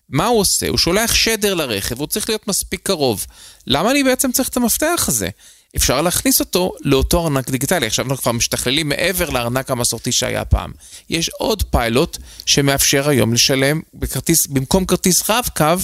מה 0.09 0.25
הוא 0.25 0.39
עושה? 0.39 0.67
הוא 0.67 0.77
שולח 0.77 1.13
שדר 1.13 1.53
לרכב, 1.53 1.99
הוא 1.99 2.07
צריך 2.07 2.29
להיות 2.29 2.47
מספיק 2.47 2.81
קרוב. 2.83 3.25
למה 3.67 3.91
אני 3.91 4.03
בעצם 4.03 4.31
צריך 4.31 4.49
את 4.49 4.57
המפתח 4.57 5.05
הזה? 5.07 5.29
אפשר 5.75 6.01
להכניס 6.01 6.39
אותו 6.39 6.73
לאותו 6.81 7.23
ארנק 7.23 7.49
דיגיטלי. 7.49 7.87
עכשיו 7.87 8.05
אנחנו 8.05 8.23
כבר 8.23 8.31
משתכללים 8.31 8.89
מעבר 8.89 9.29
לארנק 9.29 9.71
המסורתי 9.71 10.11
שהיה 10.11 10.45
פעם. 10.45 10.71
יש 11.09 11.29
עוד 11.29 11.63
פיילוט 11.63 12.17
שמאפשר 12.45 13.09
היום 13.09 13.33
לשלם 13.33 13.81
בכרטיס, 13.93 14.47
במקום 14.47 14.85
כרטיס 14.85 15.29
רב-קו 15.29 15.75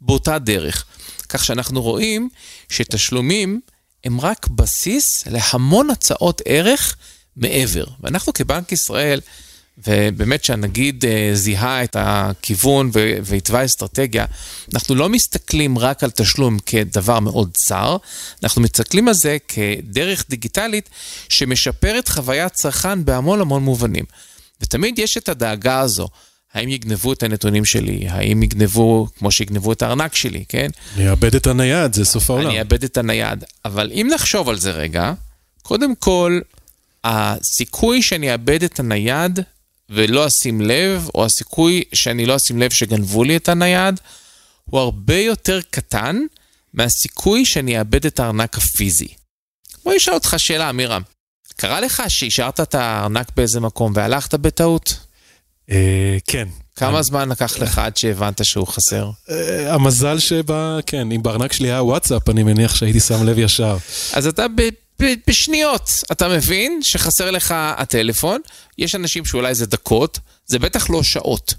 באותה 0.00 0.38
דרך. 0.38 0.84
כך 1.28 1.44
שאנחנו 1.44 1.82
רואים 1.82 2.28
שתשלומים 2.68 3.60
הם 4.04 4.20
רק 4.20 4.48
בסיס 4.48 5.26
להמון 5.26 5.90
הצעות 5.90 6.42
ערך 6.44 6.96
מעבר. 7.36 7.84
ואנחנו 8.00 8.32
כבנק 8.32 8.72
ישראל, 8.72 9.20
ובאמת 9.86 10.44
שהנגיד 10.44 11.04
אה, 11.04 11.30
זיהה 11.34 11.84
את 11.84 11.96
הכיוון 11.98 12.90
והתווה 13.24 13.64
אסטרטגיה, 13.64 14.24
אנחנו 14.74 14.94
לא 14.94 15.08
מסתכלים 15.08 15.78
רק 15.78 16.04
על 16.04 16.10
תשלום 16.10 16.58
כדבר 16.66 17.20
מאוד 17.20 17.50
צר, 17.52 17.96
אנחנו 18.42 18.62
מסתכלים 18.62 19.08
על 19.08 19.14
זה 19.14 19.36
כדרך 19.48 20.24
דיגיטלית 20.30 20.88
שמשפרת 21.28 22.08
חוויית 22.08 22.52
צרכן 22.52 23.04
בהמון 23.04 23.40
המון 23.40 23.62
מובנים. 23.62 24.04
ותמיד 24.60 24.98
יש 24.98 25.16
את 25.16 25.28
הדאגה 25.28 25.80
הזו. 25.80 26.08
האם 26.54 26.68
יגנבו 26.68 27.12
את 27.12 27.22
הנתונים 27.22 27.64
שלי? 27.64 28.08
האם 28.08 28.42
יגנבו, 28.42 29.06
כמו 29.18 29.30
שיגנבו 29.30 29.72
את 29.72 29.82
הארנק 29.82 30.14
שלי, 30.14 30.44
כן? 30.48 30.68
אני 30.96 31.10
אאבד 31.10 31.34
את 31.34 31.46
הנייד, 31.46 31.92
זה 31.92 32.04
סוף 32.04 32.30
העולם. 32.30 32.46
אני 32.50 32.58
אאבד 32.58 32.84
את 32.84 32.96
הנייד. 32.96 33.44
אבל 33.64 33.90
אם 33.92 34.08
נחשוב 34.14 34.48
על 34.48 34.58
זה 34.58 34.70
רגע, 34.70 35.12
קודם 35.62 35.94
כל, 35.94 36.40
הסיכוי 37.04 38.02
שאני 38.02 38.32
אאבד 38.32 38.62
את 38.62 38.80
הנייד 38.80 39.40
ולא 39.90 40.26
אשים 40.26 40.60
לב, 40.60 41.08
או 41.14 41.24
הסיכוי 41.24 41.82
שאני 41.94 42.26
לא 42.26 42.36
אשים 42.36 42.58
לב 42.58 42.70
שגנבו 42.70 43.24
לי 43.24 43.36
את 43.36 43.48
הנייד, 43.48 44.00
הוא 44.64 44.80
הרבה 44.80 45.16
יותר 45.16 45.60
קטן 45.70 46.16
מהסיכוי 46.74 47.44
שאני 47.44 47.78
אאבד 47.78 48.06
את 48.06 48.20
הארנק 48.20 48.58
הפיזי. 48.58 49.08
בוא 49.84 49.96
אשאל 49.96 50.14
אותך 50.14 50.34
שאלה, 50.38 50.70
אמירם. 50.70 51.02
קרה 51.56 51.80
לך 51.80 52.02
שהשארת 52.08 52.60
את 52.60 52.74
הארנק 52.74 53.30
באיזה 53.36 53.60
מקום 53.60 53.92
והלכת 53.94 54.34
בטעות? 54.34 54.94
אה, 55.70 56.18
כן. 56.26 56.48
כמה 56.76 57.02
זמן 57.02 57.28
לקח 57.28 57.58
לך 57.58 57.78
עד 57.78 57.96
שהבנת 57.96 58.44
שהוא 58.44 58.66
חסר? 58.66 59.10
אה, 59.30 59.74
המזל 59.74 60.18
שבה, 60.18 60.78
כן, 60.86 61.12
אם 61.12 61.22
בארנק 61.22 61.52
שלי 61.52 61.68
היה 61.68 61.82
וואטסאפ, 61.82 62.28
אני 62.28 62.42
מניח 62.42 62.74
שהייתי 62.74 63.00
שם 63.00 63.26
לב 63.26 63.38
ישר. 63.38 63.76
אז 64.12 64.26
אתה 64.26 64.46
בשניות 65.26 65.90
אתה 66.12 66.28
מבין 66.28 66.82
שחסר 66.82 67.30
לך 67.30 67.54
הטלפון, 67.56 68.40
יש 68.78 68.94
אנשים 68.94 69.24
שאולי 69.24 69.54
זה 69.54 69.66
דקות, 69.66 70.18
זה 70.46 70.58
בטח 70.58 70.90
לא 70.90 71.02
שעות. 71.02 71.54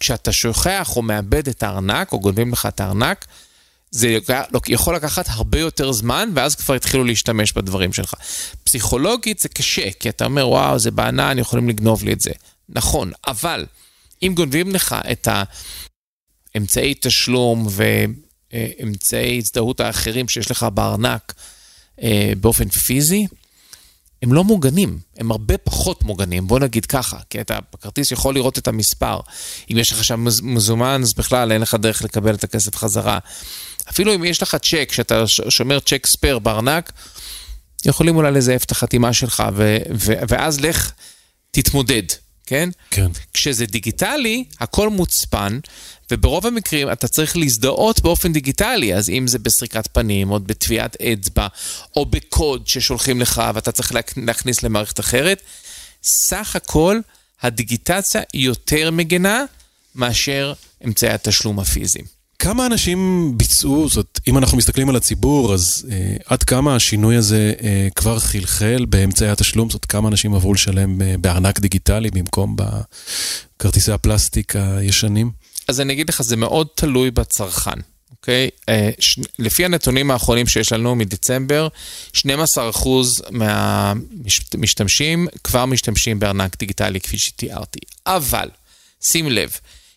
כשאתה 0.00 0.32
שוכח 0.32 0.96
או 0.96 1.02
מאבד 1.02 1.48
את 1.48 1.62
הארנק, 1.62 2.12
או 2.12 2.20
גונבים 2.20 2.52
לך 2.52 2.66
את 2.66 2.80
הארנק, 2.80 3.26
זה 3.90 4.18
יכול 4.68 4.96
לקחת 4.96 5.26
הרבה 5.28 5.58
יותר 5.58 5.92
זמן, 5.92 6.30
ואז 6.34 6.54
כבר 6.54 6.74
התחילו 6.74 7.04
להשתמש 7.04 7.52
בדברים 7.52 7.92
שלך. 7.92 8.14
פסיכולוגית 8.64 9.38
זה 9.38 9.48
קשה, 9.48 9.90
כי 10.00 10.08
אתה 10.08 10.24
אומר, 10.24 10.48
וואו, 10.48 10.78
זה 10.78 10.90
בענן, 10.90 11.38
יכולים 11.38 11.68
לגנוב 11.68 12.04
לי 12.04 12.12
את 12.12 12.20
זה. 12.20 12.30
נכון, 12.68 13.12
אבל 13.26 13.66
אם 14.22 14.32
גונבים 14.36 14.74
לך 14.74 14.96
את 15.12 15.28
האמצעי 16.54 16.94
תשלום 17.00 17.66
ואמצעי 17.70 19.38
הזדהות 19.38 19.80
האחרים 19.80 20.28
שיש 20.28 20.50
לך 20.50 20.62
בארנק, 20.62 21.34
אה, 22.02 22.32
באופן 22.40 22.68
פיזי, 22.68 23.26
הם 24.22 24.32
לא 24.32 24.44
מוגנים, 24.44 24.98
הם 25.16 25.30
הרבה 25.30 25.58
פחות 25.58 26.02
מוגנים, 26.02 26.46
בוא 26.46 26.60
נגיד 26.60 26.86
ככה, 26.86 27.18
כי 27.30 27.40
אתה 27.40 27.58
בכרטיס 27.72 28.10
יכול 28.10 28.34
לראות 28.34 28.58
את 28.58 28.68
המספר. 28.68 29.20
אם 29.70 29.78
יש 29.78 29.92
לך 29.92 30.04
שם 30.04 30.26
מזומן, 30.42 31.00
אז 31.02 31.14
בכלל 31.14 31.52
אין 31.52 31.60
לך 31.60 31.74
דרך 31.74 32.02
לקבל 32.02 32.34
את 32.34 32.44
הכסף 32.44 32.76
חזרה. 32.76 33.18
אפילו 33.90 34.14
אם 34.14 34.24
יש 34.24 34.42
לך 34.42 34.54
צ'ק, 34.54 34.88
שאתה 34.92 35.24
שומר 35.26 35.80
צ'ק 35.80 36.06
ספייר 36.06 36.38
בארנק, 36.38 36.92
יכולים 37.84 38.16
אולי 38.16 38.30
לזייף 38.30 38.64
את 38.64 38.70
החתימה 38.70 39.12
שלך, 39.12 39.42
ו- 39.54 39.78
ו- 39.94 40.12
ואז 40.28 40.60
לך 40.60 40.92
תתמודד, 41.50 42.02
כן? 42.46 42.68
כן. 42.90 43.06
כשזה 43.34 43.66
דיגיטלי, 43.66 44.44
הכל 44.60 44.88
מוצפן, 44.88 45.58
וברוב 46.10 46.46
המקרים 46.46 46.92
אתה 46.92 47.08
צריך 47.08 47.36
להזדהות 47.36 48.00
באופן 48.00 48.32
דיגיטלי, 48.32 48.94
אז 48.94 49.08
אם 49.08 49.26
זה 49.26 49.38
בסריקת 49.38 49.88
פנים, 49.92 50.30
או 50.30 50.40
בטביעת 50.40 50.96
אצבע, 51.00 51.46
או 51.96 52.06
בקוד 52.06 52.66
ששולחים 52.66 53.20
לך 53.20 53.42
ואתה 53.54 53.72
צריך 53.72 53.92
להכניס 54.16 54.62
למערכת 54.62 55.00
אחרת, 55.00 55.42
סך 56.02 56.56
הכל 56.56 57.00
הדיגיטציה 57.42 58.22
יותר 58.34 58.90
מגנה 58.90 59.44
מאשר 59.94 60.52
אמצעי 60.84 61.10
התשלום 61.10 61.60
הפיזיים. 61.60 62.13
כמה 62.38 62.66
אנשים 62.66 63.32
ביצעו, 63.36 63.88
זאת 63.88 64.20
אם 64.28 64.38
אנחנו 64.38 64.58
מסתכלים 64.58 64.88
על 64.88 64.96
הציבור, 64.96 65.54
אז 65.54 65.86
אה, 65.90 66.16
עד 66.26 66.42
כמה 66.42 66.76
השינוי 66.76 67.16
הזה 67.16 67.52
אה, 67.62 67.88
כבר 67.94 68.18
חלחל 68.18 68.84
באמצעי 68.88 69.28
התשלום, 69.28 69.70
זאת 69.70 69.84
כמה 69.84 70.08
אנשים 70.08 70.34
עברו 70.34 70.54
לשלם 70.54 71.02
אה, 71.02 71.14
בארנק 71.18 71.58
דיגיטלי 71.58 72.10
במקום 72.10 72.56
בכרטיסי 72.56 73.92
הפלסטיק 73.92 74.56
הישנים? 74.56 75.30
אז 75.68 75.80
אני 75.80 75.92
אגיד 75.92 76.08
לך, 76.08 76.22
זה 76.22 76.36
מאוד 76.36 76.66
תלוי 76.74 77.10
בצרכן. 77.10 77.80
אוקיי? 78.24 78.48
אה, 78.68 78.90
ש... 78.98 79.18
לפי 79.38 79.64
הנתונים 79.64 80.10
האחרונים 80.10 80.46
שיש 80.46 80.72
לנו 80.72 80.94
מדצמבר, 80.94 81.68
12% 82.16 82.20
מהמשתמשים 83.30 85.28
כבר 85.44 85.66
משתמשים 85.66 86.20
בארנק 86.20 86.58
דיגיטלי 86.58 87.00
כפי 87.00 87.18
שתיארתי. 87.18 87.78
אבל, 88.06 88.48
שים 89.00 89.28
לב, 89.28 89.50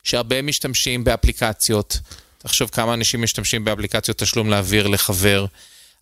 שהרבה 0.03 0.41
משתמשים 0.41 1.03
באפליקציות, 1.03 1.99
תחשוב 2.47 2.69
כמה 2.69 2.93
אנשים 2.93 3.21
משתמשים 3.21 3.65
באפליקציות 3.65 4.17
תשלום 4.17 4.49
להעביר 4.49 4.87
לחבר. 4.87 5.45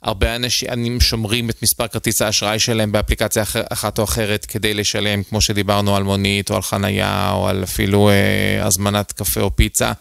הרבה 0.02 0.36
אנשים 0.36 1.00
שומרים 1.00 1.50
את 1.50 1.64
מספר 1.64 1.88
כרטיס 1.88 2.22
האשראי 2.22 2.60
שלהם 2.60 2.92
באפליקציה 2.92 3.44
אחת 3.70 4.00
או 4.00 4.04
אחרת 4.04 4.46
כדי 4.46 4.74
לשלם, 4.74 5.24
כמו 5.24 5.42
שדיברנו 5.42 5.96
על 5.96 6.04
מונית 6.04 6.50
או 6.50 6.56
על 6.56 6.62
חנייה 6.62 7.32
או 7.32 7.48
על 7.48 7.64
אפילו 7.64 8.10
אה, 8.10 8.66
הזמנת 8.66 9.12
קפה 9.12 9.42
או 9.42 9.56
פיצה. 9.56 9.92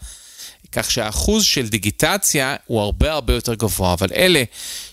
כך 0.71 0.91
שהאחוז 0.91 1.43
של 1.43 1.67
דיגיטציה 1.67 2.55
הוא 2.65 2.81
הרבה 2.81 3.11
הרבה 3.11 3.33
יותר 3.33 3.53
גבוה, 3.53 3.93
אבל 3.93 4.07
אלה 4.15 4.43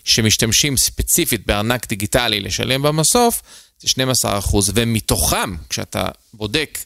שמשתמשים 0.04 0.76
ספציפית 0.76 1.46
בארנק 1.46 1.88
דיגיטלי 1.88 2.40
לשלם 2.40 2.82
במסוף, 2.82 3.42
זה 3.80 3.88
12 3.88 4.38
אחוז, 4.38 4.72
ומתוכם, 4.74 5.56
כשאתה 5.68 6.04
בודק 6.34 6.78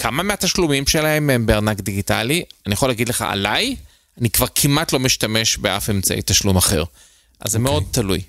כמה 0.00 0.22
מהתשלומים 0.22 0.86
שלהם 0.86 1.30
הם 1.30 1.46
בארנק 1.46 1.80
דיגיטלי? 1.80 2.42
אני 2.66 2.74
יכול 2.74 2.88
להגיד 2.88 3.08
לך 3.08 3.22
עליי, 3.22 3.76
אני 4.20 4.30
כבר 4.30 4.46
כמעט 4.54 4.92
לא 4.92 4.98
משתמש 4.98 5.56
באף 5.56 5.90
אמצעי 5.90 6.20
תשלום 6.26 6.56
אחר. 6.56 6.84
אז 7.40 7.52
זה 7.52 7.58
okay. 7.58 7.60
אוקיי. 7.60 7.72
מאוד 7.72 7.84
תלוי. 7.90 8.20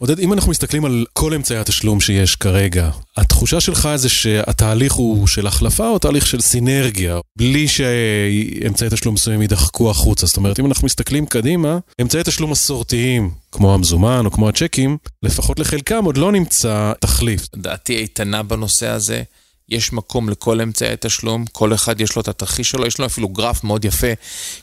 עודד, 0.00 0.20
אם 0.20 0.32
אנחנו 0.32 0.50
מסתכלים 0.50 0.84
על 0.84 1.04
כל 1.12 1.34
אמצעי 1.34 1.56
התשלום 1.56 2.00
שיש 2.00 2.36
כרגע, 2.36 2.90
התחושה 3.16 3.60
שלך 3.60 3.88
זה 3.96 4.08
שהתהליך 4.08 4.92
הוא 4.92 5.26
של 5.26 5.46
החלפה 5.46 5.88
או 5.88 5.98
תהליך 5.98 6.26
של 6.26 6.40
סינרגיה, 6.40 7.18
בלי 7.38 7.68
שאמצעי 7.68 8.88
תשלום 8.90 9.14
מסוימים 9.14 9.42
יידחקו 9.42 9.90
החוצה? 9.90 10.26
זאת 10.26 10.36
אומרת, 10.36 10.60
אם 10.60 10.66
אנחנו 10.66 10.86
מסתכלים 10.86 11.26
קדימה, 11.26 11.78
אמצעי 12.00 12.22
תשלום 12.24 12.50
מסורתיים, 12.50 13.30
כמו 13.52 13.74
המזומן 13.74 14.26
או 14.26 14.30
כמו 14.30 14.48
הצ'קים, 14.48 14.96
לפחות 15.22 15.58
לחלקם 15.58 16.04
עוד 16.04 16.16
לא 16.16 16.32
נמצא 16.32 16.92
תחליף. 17.00 17.46
דעתי 17.56 17.96
איתנה 17.96 18.42
בנושא 18.42 18.88
הזה. 18.88 19.22
יש 19.68 19.92
מקום 19.92 20.28
לכל 20.28 20.60
אמצעי 20.60 20.94
תשלום, 21.00 21.44
כל 21.52 21.74
אחד 21.74 22.00
יש 22.00 22.16
לו 22.16 22.22
את 22.22 22.28
התרחיש 22.28 22.70
שלו, 22.70 22.86
יש 22.86 22.98
לו 22.98 23.06
אפילו 23.06 23.28
גרף 23.28 23.64
מאוד 23.64 23.84
יפה 23.84 24.12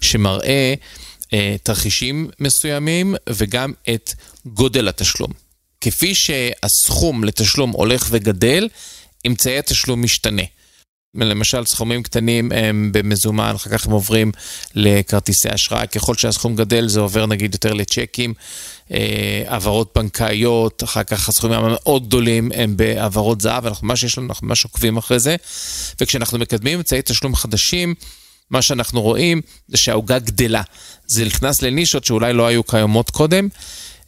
שמראה 0.01 0.74
אה, 1.33 1.55
תרחישים 1.63 2.29
מסוימים 2.39 3.15
וגם 3.29 3.74
את 3.89 4.13
גודל 4.45 4.88
התשלום. 4.88 5.31
כפי 5.81 6.15
שהסכום 6.15 7.24
לתשלום 7.24 7.71
הולך 7.71 8.07
וגדל, 8.12 8.69
אמצעי 9.27 9.57
התשלום 9.57 10.03
משתנה. 10.03 10.43
למשל, 11.15 11.65
סכומים 11.65 12.03
קטנים 12.03 12.51
הם 12.51 12.89
במזומן, 12.93 13.51
אחר 13.55 13.69
כך 13.69 13.86
הם 13.86 13.91
עוברים 13.91 14.31
לכרטיסי 14.75 15.48
אשראי. 15.53 15.88
ככל 15.88 16.15
שהסכום 16.15 16.55
גדל, 16.55 16.88
זה 16.88 17.00
עובר 17.00 17.25
נגיד 17.25 17.53
יותר 17.53 17.74
לצ'קים, 17.74 18.34
אה, 18.91 19.43
העברות 19.48 19.91
בנקאיות, 19.95 20.84
אחר 20.84 21.03
כך 21.03 21.29
הסכומים 21.29 21.60
המאוד 21.60 22.07
גדולים 22.07 22.51
הם 22.55 22.77
בהעברות 22.77 23.41
זהב, 23.41 23.65
אנחנו, 23.65 23.88
מה 23.88 23.95
שיש 23.95 24.17
לנו, 24.17 24.27
אנחנו 24.27 24.48
ממש 24.48 24.63
עוקבים 24.63 24.98
אחרי 24.98 25.19
זה. 25.19 25.36
וכשאנחנו 26.01 26.38
מקדמים 26.38 26.77
אמצעי 26.77 27.01
תשלום 27.05 27.36
חדשים, 27.36 27.95
מה 28.50 28.62
שאנחנו 28.62 29.01
רואים 29.01 29.41
זה 29.67 29.77
שהעוגה 29.77 30.19
גדלה. 30.19 30.62
זה 31.07 31.25
נכנס 31.25 31.62
לנישות 31.62 32.05
שאולי 32.05 32.34
לא 32.34 32.48
היו 32.48 32.63
קיימות 32.63 33.10
קודם. 33.10 33.48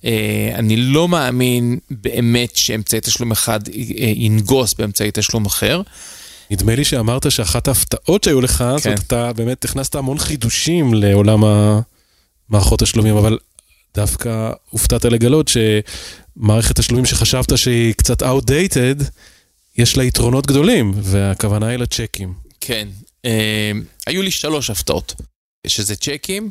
אה, 0.05 0.51
אני 0.55 0.77
לא 0.77 1.07
מאמין 1.07 1.77
באמת 1.91 2.55
שאמצעי 2.55 2.99
תשלום 3.01 3.31
אחד 3.31 3.67
אה, 3.67 3.73
ינגוס 4.15 4.73
באמצעי 4.73 5.09
תשלום 5.13 5.45
אחר. 5.45 5.81
נדמה 6.51 6.75
לי 6.75 6.83
שאמרת 6.83 7.31
שאחת 7.31 7.67
ההפתעות 7.67 8.23
שהיו 8.23 8.41
לך, 8.41 8.57
כן. 8.57 8.77
זאת 8.77 8.85
אומרת, 8.85 8.99
אתה 8.99 9.33
באמת 9.33 9.65
הכנסת 9.65 9.95
המון 9.95 10.17
חידושים 10.17 10.93
לעולם 10.93 11.39
המערכות 12.49 12.79
תשלומים, 12.79 13.17
אבל 13.17 13.37
דווקא 13.95 14.51
הופתעת 14.69 15.05
לגלות 15.05 15.47
שמערכת 15.47 16.75
תשלומים 16.79 17.05
שחשבת 17.05 17.57
שהיא 17.57 17.93
קצת 17.93 18.23
outdated, 18.23 19.03
יש 19.77 19.97
לה 19.97 20.03
יתרונות 20.03 20.47
גדולים, 20.47 20.93
והכוונה 20.95 21.67
היא 21.67 21.77
לצ'קים. 21.77 22.33
כן, 22.61 22.87
אה, 23.25 23.71
היו 24.07 24.21
לי 24.21 24.31
שלוש 24.31 24.69
הפתעות, 24.69 25.15
שזה 25.67 25.95
צ'קים, 25.95 26.49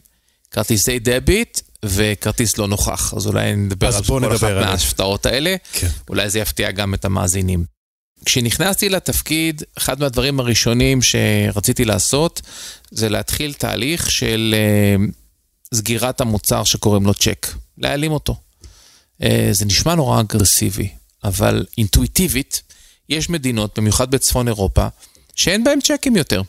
כרטיסי 0.50 0.98
דביט 0.98 1.60
וכרטיס 1.84 2.58
לא 2.58 2.68
נוכח. 2.68 3.14
אז 3.14 3.26
אולי 3.26 3.56
נדבר 3.56 3.96
על 3.96 4.04
כל 4.04 4.34
אחת 4.36 4.50
מההפתעות 4.50 5.26
האלה. 5.26 5.56
כן. 5.72 5.88
אולי 6.08 6.30
זה 6.30 6.38
יפתיע 6.38 6.70
גם 6.70 6.94
את 6.94 7.04
המאזינים. 7.04 7.75
כשנכנסתי 8.24 8.88
לתפקיד, 8.88 9.62
אחד 9.78 10.00
מהדברים 10.00 10.40
הראשונים 10.40 11.00
שרציתי 11.02 11.84
לעשות, 11.84 12.42
זה 12.90 13.08
להתחיל 13.08 13.52
תהליך 13.52 14.10
של 14.10 14.54
uh, 14.54 15.74
סגירת 15.74 16.20
המוצר 16.20 16.64
שקוראים 16.64 17.06
לו 17.06 17.14
צ'ק, 17.14 17.46
להעלים 17.78 18.12
אותו. 18.12 18.36
Uh, 19.22 19.24
זה 19.52 19.64
נשמע 19.64 19.94
נורא 19.94 20.20
אגרסיבי, 20.20 20.88
אבל 21.24 21.66
אינטואיטיבית, 21.78 22.62
יש 23.08 23.30
מדינות, 23.30 23.78
במיוחד 23.78 24.10
בצפון 24.10 24.48
אירופה, 24.48 24.86
שאין 25.34 25.64
בהן 25.64 25.80
צ'קים 25.80 26.16
יותר. 26.16 26.42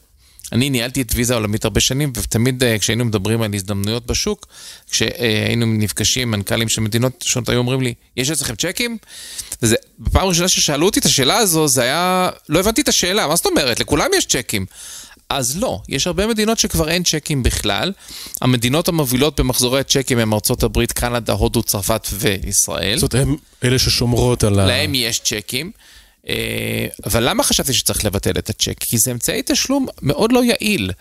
אני 0.51 0.69
ניהלתי 0.69 1.01
את 1.01 1.11
ויזה 1.15 1.33
העולמית 1.33 1.63
הרבה 1.63 1.79
שנים, 1.79 2.11
ותמיד 2.15 2.63
אה, 2.63 2.79
כשהיינו 2.79 3.05
מדברים 3.05 3.41
על 3.41 3.53
הזדמנויות 3.53 4.05
בשוק, 4.05 4.47
כשהיינו 4.91 5.65
נפגשים 5.65 6.21
עם 6.21 6.31
מנכ"לים 6.31 6.69
של 6.69 6.81
מדינות 6.81 7.21
שונות, 7.21 7.49
היו 7.49 7.57
אומרים 7.57 7.81
לי, 7.81 7.93
יש 8.17 8.31
אצלכם 8.31 8.55
צ'קים? 8.55 8.97
וזה, 9.61 9.75
בפעם 9.99 10.25
הראשונה 10.25 10.47
ששאלו 10.47 10.85
אותי 10.85 10.99
את 10.99 11.05
השאלה 11.05 11.37
הזו, 11.37 11.67
זה 11.67 11.81
היה, 11.81 12.29
לא 12.49 12.59
הבנתי 12.59 12.81
את 12.81 12.87
השאלה, 12.87 13.27
מה 13.27 13.35
זאת 13.35 13.45
אומרת? 13.45 13.79
לכולם 13.79 14.09
יש 14.17 14.25
צ'קים. 14.25 14.65
אז 15.29 15.57
לא, 15.57 15.81
יש 15.89 16.07
הרבה 16.07 16.27
מדינות 16.27 16.59
שכבר 16.59 16.89
אין 16.89 17.03
צ'קים 17.03 17.43
בכלל. 17.43 17.91
המדינות 18.41 18.87
המובילות 18.87 19.39
במחזורי 19.39 19.79
הצ'קים 19.79 20.19
הן 20.19 20.33
ארצות 20.33 20.63
הברית, 20.63 20.91
קנדה, 20.91 21.33
הודו, 21.33 21.63
צרפת 21.63 22.07
וישראל. 22.13 22.97
זאת 22.97 23.13
אומרת, 23.13 23.27
הם 23.27 23.35
אלה 23.63 23.79
ששומרות 23.79 24.43
על 24.43 24.59
ה... 24.59 24.65
להם 24.65 24.95
יש 24.95 25.19
צ'קים. 25.19 25.71
אה, 26.29 26.87
אבל 27.05 27.29
למה 27.29 27.43
חשבתי 27.43 27.73
שצריך 27.73 28.05
לבטל 28.05 28.37
את 28.37 28.49
הצ'ק? 28.49 28.77
כי 28.79 28.97
זה 28.97 29.11
אמצעי 29.11 29.41
תשלום 29.45 29.87
מאוד 30.01 30.31
לא 30.31 30.43
יעיל. 30.43 30.91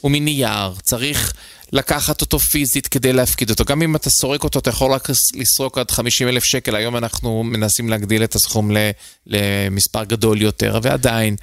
הוא 0.00 0.10
מנייר, 0.10 0.72
צריך 0.82 1.32
לקחת 1.72 2.20
אותו 2.20 2.38
פיזית 2.38 2.86
כדי 2.86 3.12
להפקיד 3.12 3.50
אותו. 3.50 3.64
גם 3.64 3.82
אם 3.82 3.96
אתה 3.96 4.10
סורק 4.10 4.44
אותו, 4.44 4.58
אתה 4.58 4.70
יכול 4.70 4.92
רק 4.92 5.08
לסרוק 5.34 5.78
עד 5.78 5.90
50 5.90 6.28
אלף 6.28 6.44
שקל. 6.44 6.76
היום 6.76 6.96
אנחנו 6.96 7.42
מנסים 7.44 7.88
להגדיל 7.88 8.24
את 8.24 8.34
הסכום 8.34 8.70
למספר 9.26 10.04
גדול 10.04 10.42
יותר, 10.42 10.78
ועדיין, 10.82 11.36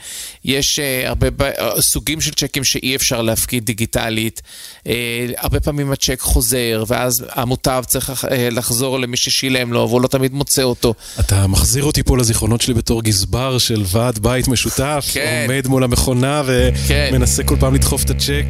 יש 0.45 0.79
uh, 0.79 1.07
הרבה 1.07 1.27
uh, 1.27 1.81
סוגים 1.81 2.21
של 2.21 2.31
צ'קים 2.31 2.63
שאי 2.63 2.95
אפשר 2.95 3.21
להפקיד 3.21 3.65
דיגיטלית. 3.65 4.41
Uh, 4.79 4.89
הרבה 5.37 5.59
פעמים 5.59 5.91
הצ'ק 5.91 6.19
חוזר, 6.19 6.83
ואז 6.87 7.25
המוטב 7.29 7.83
צריך 7.87 8.25
לחזור 8.31 8.99
למי 8.99 9.17
ששילם 9.17 9.73
לו, 9.73 9.87
והוא 9.89 10.01
לא 10.01 10.07
תמיד 10.07 10.33
מוצא 10.33 10.61
אותו. 10.61 10.93
אתה 11.19 11.47
מחזיר 11.47 11.83
אותי 11.83 12.03
פה 12.03 12.17
לזיכרונות 12.17 12.61
שלי 12.61 12.73
בתור 12.73 13.03
גזבר 13.03 13.57
של 13.57 13.83
ועד 13.87 14.19
בית 14.19 14.47
משותף, 14.47 15.05
כן. 15.13 15.45
עומד 15.49 15.67
מול 15.67 15.83
המכונה 15.83 16.41
ומנסה 16.45 17.43
כן. 17.43 17.49
כל 17.49 17.55
פעם 17.59 17.75
לדחוף 17.75 18.03
את 18.03 18.09
הצ'ק 18.09 18.45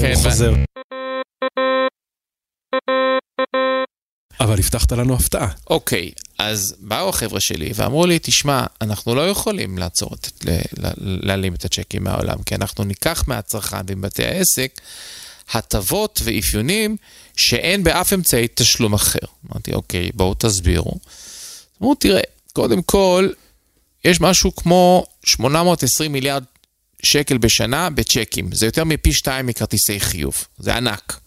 כן, 0.00 0.14
חוזר. 0.14 0.54
אבל 4.40 4.58
הבטחת 4.58 4.92
לנו 4.92 5.14
הפתעה. 5.14 5.48
אוקיי, 5.70 6.10
אז 6.38 6.76
באו 6.78 7.08
החבר'ה 7.08 7.40
שלי 7.40 7.70
ואמרו 7.74 8.06
לי, 8.06 8.18
תשמע, 8.22 8.64
אנחנו 8.80 9.14
לא 9.14 9.28
יכולים 9.28 9.78
לעצור, 9.78 10.10
להעלים 10.96 11.54
את 11.54 11.64
הצ'קים 11.64 12.04
מהעולם, 12.04 12.42
כי 12.42 12.54
אנחנו 12.54 12.84
ניקח 12.84 13.24
מהצרכן 13.26 13.82
ומבתי 13.86 14.24
העסק 14.24 14.80
הטבות 15.52 16.20
ואפיונים 16.24 16.96
שאין 17.36 17.84
באף 17.84 18.12
אמצעי 18.12 18.48
תשלום 18.54 18.94
אחר. 18.94 19.26
אמרתי, 19.50 19.72
אוקיי, 19.72 20.10
בואו 20.14 20.34
תסבירו. 20.34 20.92
אמרו, 21.82 21.94
תראה, 21.94 22.22
קודם 22.52 22.82
כל, 22.82 23.28
יש 24.04 24.20
משהו 24.20 24.56
כמו 24.56 25.06
820 25.26 26.12
מיליארד 26.12 26.44
שקל 27.02 27.38
בשנה 27.38 27.90
בצ'קים. 27.90 28.52
זה 28.52 28.66
יותר 28.66 28.84
מפי 28.84 29.12
שתיים 29.12 29.46
מכרטיסי 29.46 30.00
חיוב. 30.00 30.44
זה 30.58 30.76
ענק. 30.76 31.20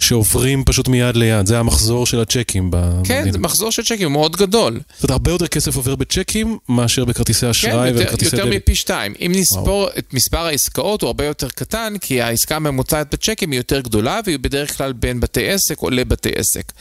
שעוברים 0.00 0.64
פשוט 0.64 0.88
מיד 0.88 1.16
ליד, 1.16 1.46
זה 1.46 1.58
המחזור 1.58 2.06
של 2.06 2.20
הצ'קים 2.20 2.70
במדינה. 2.70 3.04
כן, 3.04 3.32
זה 3.32 3.38
מחזור 3.38 3.72
של 3.72 3.82
צ'קים, 3.82 4.04
הוא 4.04 4.12
מאוד 4.12 4.36
גדול. 4.36 4.80
זאת 4.94 5.02
אומרת, 5.02 5.10
הרבה 5.10 5.30
יותר 5.30 5.46
כסף 5.46 5.76
עובר 5.76 5.94
בצ'קים 5.94 6.58
מאשר 6.68 7.04
בכרטיסי 7.04 7.50
אשראי 7.50 7.92
כן, 7.92 7.96
וכרטיסי 7.96 8.30
דביט. 8.30 8.30
כן, 8.30 8.36
יותר 8.36 8.56
מפי 8.56 8.74
שתיים. 8.74 9.14
אם 9.20 9.32
נספור 9.34 9.80
וואו. 9.80 9.90
את 9.98 10.14
מספר 10.14 10.46
העסקאות, 10.46 11.02
הוא 11.02 11.06
הרבה 11.06 11.24
יותר 11.24 11.48
קטן, 11.48 11.94
כי 12.00 12.22
העסקה 12.22 12.56
הממוצעת 12.56 13.14
בצ'קים 13.14 13.50
היא 13.50 13.58
יותר 13.58 13.80
גדולה, 13.80 14.20
והיא 14.24 14.38
בדרך 14.38 14.76
כלל 14.76 14.92
בין 14.92 15.20
בתי 15.20 15.48
עסק 15.48 15.82
או 15.82 15.90
לבתי 15.90 16.30
עסק. 16.34 16.72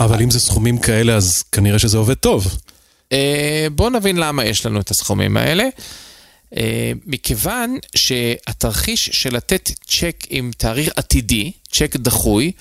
אבל 0.00 0.22
אם 0.22 0.30
זה 0.30 0.40
סכומים 0.40 0.78
כאלה, 0.78 1.14
אז 1.16 1.42
כנראה 1.52 1.78
שזה 1.78 1.98
עובד 1.98 2.14
טוב. 2.14 2.58
אה, 3.12 3.66
בואו 3.72 3.90
נבין 3.90 4.16
למה 4.16 4.44
יש 4.44 4.66
לנו 4.66 4.80
את 4.80 4.90
הסכומים 4.90 5.36
האלה. 5.36 5.68
Uh, 6.54 6.58
מכיוון 7.06 7.78
שהתרחיש 7.96 9.10
של 9.12 9.36
לתת 9.36 9.70
צ'ק 9.86 10.24
עם 10.28 10.50
תאריך 10.56 10.90
עתידי, 10.96 11.52
צ'ק 11.72 11.96
דחוי, 11.96 12.52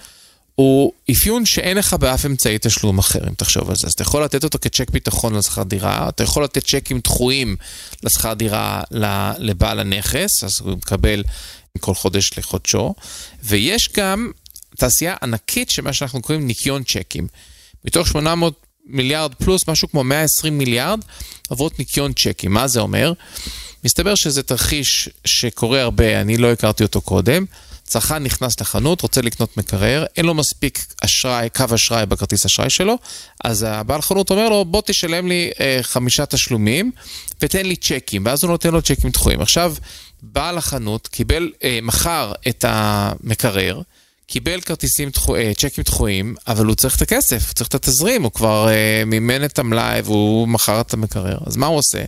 הוא 0.56 0.94
אפיון 1.12 1.46
שאין 1.46 1.78
לך 1.78 1.94
באף 1.94 2.26
אמצעי 2.26 2.58
תשלום 2.62 3.00
אחר, 3.00 3.28
אם 3.28 3.34
תחשוב 3.34 3.70
על 3.70 3.76
זה. 3.76 3.88
אז 3.88 3.94
אתה 3.94 4.02
יכול 4.02 4.24
לתת 4.24 4.44
אותו 4.44 4.58
כצ'ק 4.62 4.90
ביטחון 4.90 5.36
לשכר 5.36 5.64
דירה, 5.64 6.10
אתה 6.10 6.24
יכול 6.24 6.44
לתת 6.44 6.66
צ'קים 6.66 7.00
דחויים 7.00 7.56
לשכר 8.04 8.34
דירה 8.34 8.82
לבעל 9.38 9.80
הנכס, 9.80 10.44
אז 10.44 10.62
הוא 10.62 10.72
מקבל 10.72 11.24
כל 11.80 11.96
חודש 11.96 12.32
לחודשו, 12.38 12.96
ויש 13.44 13.90
גם 13.98 14.32
תעשייה 14.76 15.16
ענקית 15.24 15.70
של 15.70 15.82
מה 15.82 15.94
שאנחנו 15.94 16.22
קוראים 16.22 16.48
ניקיון 16.48 16.84
צ'קים. 16.84 17.28
מתוך 17.86 18.08
800 18.08 18.54
מיליארד 18.86 19.34
פלוס, 19.36 19.68
משהו 19.68 19.90
כמו 19.90 20.04
120 20.04 20.58
מיליארד 20.58 21.00
עברות 21.50 21.80
ניקיון 21.80 22.14
צ'קים. 22.14 22.54
מה 22.54 22.68
זה 22.68 22.80
אומר? 22.80 23.14
מסתבר 23.84 24.16
שזה 24.16 24.44
תרחיש 24.44 25.10
שקורה 25.26 25.82
הרבה, 25.82 26.22
אני 26.22 26.38
לא 26.38 26.52
הכרתי 26.52 26.84
אותו 26.84 27.02
קודם. 27.02 27.46
צרכן 27.88 28.24
נכנס 28.24 28.62
לחנות, 28.62 29.02
רוצה 29.02 29.22
לקנות 29.22 29.58
מקרר, 29.58 30.06
אין 30.18 30.26
לו 30.26 30.34
מספיק 30.34 30.86
אשראי, 31.02 31.50
קו 31.50 31.66
אשראי 31.76 32.06
בכרטיס 32.06 32.46
אשראי 32.46 32.70
שלו, 32.70 32.98
אז 33.44 33.66
הבעל 33.70 34.02
חנות 34.02 34.30
אומר 34.30 34.50
לו, 34.50 34.66
בוא 34.66 34.82
תשלם 34.86 35.28
לי 35.28 35.52
אה, 35.60 35.80
חמישה 35.82 36.26
תשלומים 36.26 36.92
ותן 37.42 37.66
לי 37.66 37.76
צ'קים, 37.76 38.26
ואז 38.26 38.44
הוא 38.44 38.52
נותן 38.52 38.72
לו 38.72 38.82
צ'קים 38.82 39.10
דחויים. 39.10 39.42
עכשיו, 39.42 39.76
בעל 40.22 40.58
החנות 40.58 41.08
קיבל, 41.08 41.52
אה, 41.64 41.80
מכר 41.82 42.32
את 42.48 42.66
המקרר, 42.68 43.82
קיבל 44.28 44.62
כרטיסים, 44.62 45.10
דחו, 45.10 45.36
אה, 45.36 45.52
צ'קים 45.58 45.84
דחויים, 45.84 46.36
אבל 46.48 46.66
הוא 46.66 46.76
צריך 46.76 46.96
את 46.96 47.02
הכסף, 47.02 47.48
הוא 47.48 47.54
צריך 47.54 47.68
את 47.70 47.76
התזרים, 47.76 48.24
הוא 48.24 48.32
כבר 48.32 48.70
אה, 48.70 49.04
מימן 49.06 49.46
את 49.46 49.60
המלאי 49.60 50.02
והוא 50.02 50.48
מכר 50.48 50.82
את 50.82 50.94
המקרר. 50.94 51.38
אז 51.46 51.58
מה 51.58 51.68
הוא 51.68 51.78
עושה? 51.78 52.00
הוא 52.00 52.06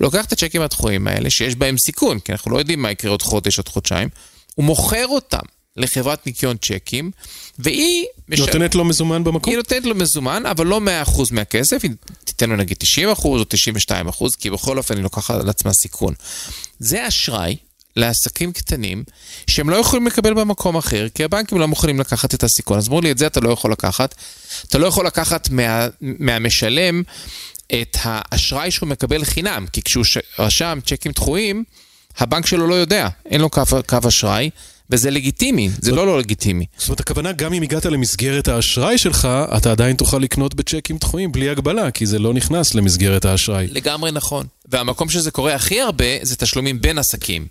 לוקח 0.00 0.24
את 0.24 0.32
הצ'קים 0.32 0.62
הדחויים 0.62 1.06
האלה, 1.06 1.30
שיש 1.30 1.54
בהם 1.54 1.78
סיכון, 1.78 2.18
כי 2.18 2.32
אנחנו 2.32 2.50
לא 2.50 2.58
יודעים 2.58 2.82
מה 2.82 2.90
יקרה 2.90 3.10
עוד 3.10 3.22
חודש, 3.22 3.58
עוד 3.58 3.68
חודשיים, 3.68 4.08
הוא 4.54 4.64
מוכר 4.64 5.06
אותם 5.06 5.46
לחברת 5.76 6.26
ניקיון 6.26 6.56
צ'קים, 6.56 7.10
והיא... 7.58 8.04
מש... 8.28 8.38
נותנת 8.40 8.74
לו 8.74 8.84
מזומן 8.84 9.24
במקום? 9.24 9.50
היא 9.50 9.56
נותנת 9.56 9.84
לו 9.84 9.94
מזומן, 9.94 10.42
אבל 10.46 10.66
לא 10.66 10.80
100% 11.06 11.20
מהכסף, 11.30 11.82
היא 11.82 11.90
תיתן 12.24 12.50
לו 12.50 12.56
נגיד 12.56 12.76
90% 13.16 13.24
או 13.24 13.42
92%, 13.88 14.36
כי 14.38 14.50
בכל 14.50 14.78
אופן 14.78 14.96
היא 14.96 15.02
לוקחת 15.02 15.34
על 15.40 15.48
עצמה 15.48 15.72
סיכון. 15.72 16.14
זה 16.78 17.08
אשראי 17.08 17.56
לעסקים 17.96 18.52
קטנים 18.52 19.04
שהם 19.46 19.70
לא 19.70 19.76
יכולים 19.76 20.06
לקבל 20.06 20.34
במקום 20.34 20.76
אחר, 20.76 21.06
כי 21.14 21.24
הבנקים 21.24 21.58
לא 21.58 21.68
מוכנים 21.68 22.00
לקחת 22.00 22.34
את 22.34 22.44
הסיכון. 22.44 22.78
אז 22.78 22.88
אמרו 22.88 23.00
לי, 23.00 23.10
את 23.10 23.18
זה 23.18 23.26
אתה 23.26 23.40
לא 23.40 23.50
יכול 23.50 23.72
לקחת. 23.72 24.14
אתה 24.68 24.78
לא 24.78 24.86
יכול 24.86 25.06
לקחת 25.06 25.48
מה, 25.50 25.86
מהמשלם 26.00 27.02
את 27.66 27.96
האשראי 28.02 28.70
שהוא 28.70 28.88
מקבל 28.88 29.24
חינם, 29.24 29.66
כי 29.72 29.82
כשהוא 29.82 30.04
רשם 30.38 30.78
צ'קים 30.86 31.12
דחויים, 31.12 31.64
הבנק 32.18 32.46
שלו 32.46 32.66
לא 32.66 32.74
יודע, 32.74 33.08
אין 33.26 33.40
לו 33.40 33.50
קו, 33.50 33.62
קו 33.86 33.98
אשראי. 34.08 34.50
וזה 34.90 35.10
לגיטימי, 35.10 35.68
זה 35.68 35.90
זאת, 35.90 35.96
לא 35.96 36.06
לא 36.06 36.18
לגיטימי. 36.18 36.66
זאת 36.78 36.88
אומרת, 36.88 37.00
הכוונה, 37.00 37.32
גם 37.32 37.52
אם 37.52 37.62
הגעת 37.62 37.86
למסגרת 37.86 38.48
האשראי 38.48 38.98
שלך, 38.98 39.28
אתה 39.56 39.70
עדיין 39.70 39.96
תוכל 39.96 40.18
לקנות 40.18 40.54
בצ'קים 40.54 40.96
דחויים 40.96 41.32
בלי 41.32 41.48
הגבלה, 41.48 41.90
כי 41.90 42.06
זה 42.06 42.18
לא 42.18 42.34
נכנס 42.34 42.74
למסגרת 42.74 43.24
האשראי. 43.24 43.66
לגמרי 43.70 44.12
נכון. 44.12 44.46
והמקום 44.68 45.08
שזה 45.08 45.30
קורה 45.30 45.54
הכי 45.54 45.80
הרבה, 45.80 46.04
זה 46.22 46.36
תשלומים 46.36 46.80
בין 46.80 46.98
עסקים. 46.98 47.46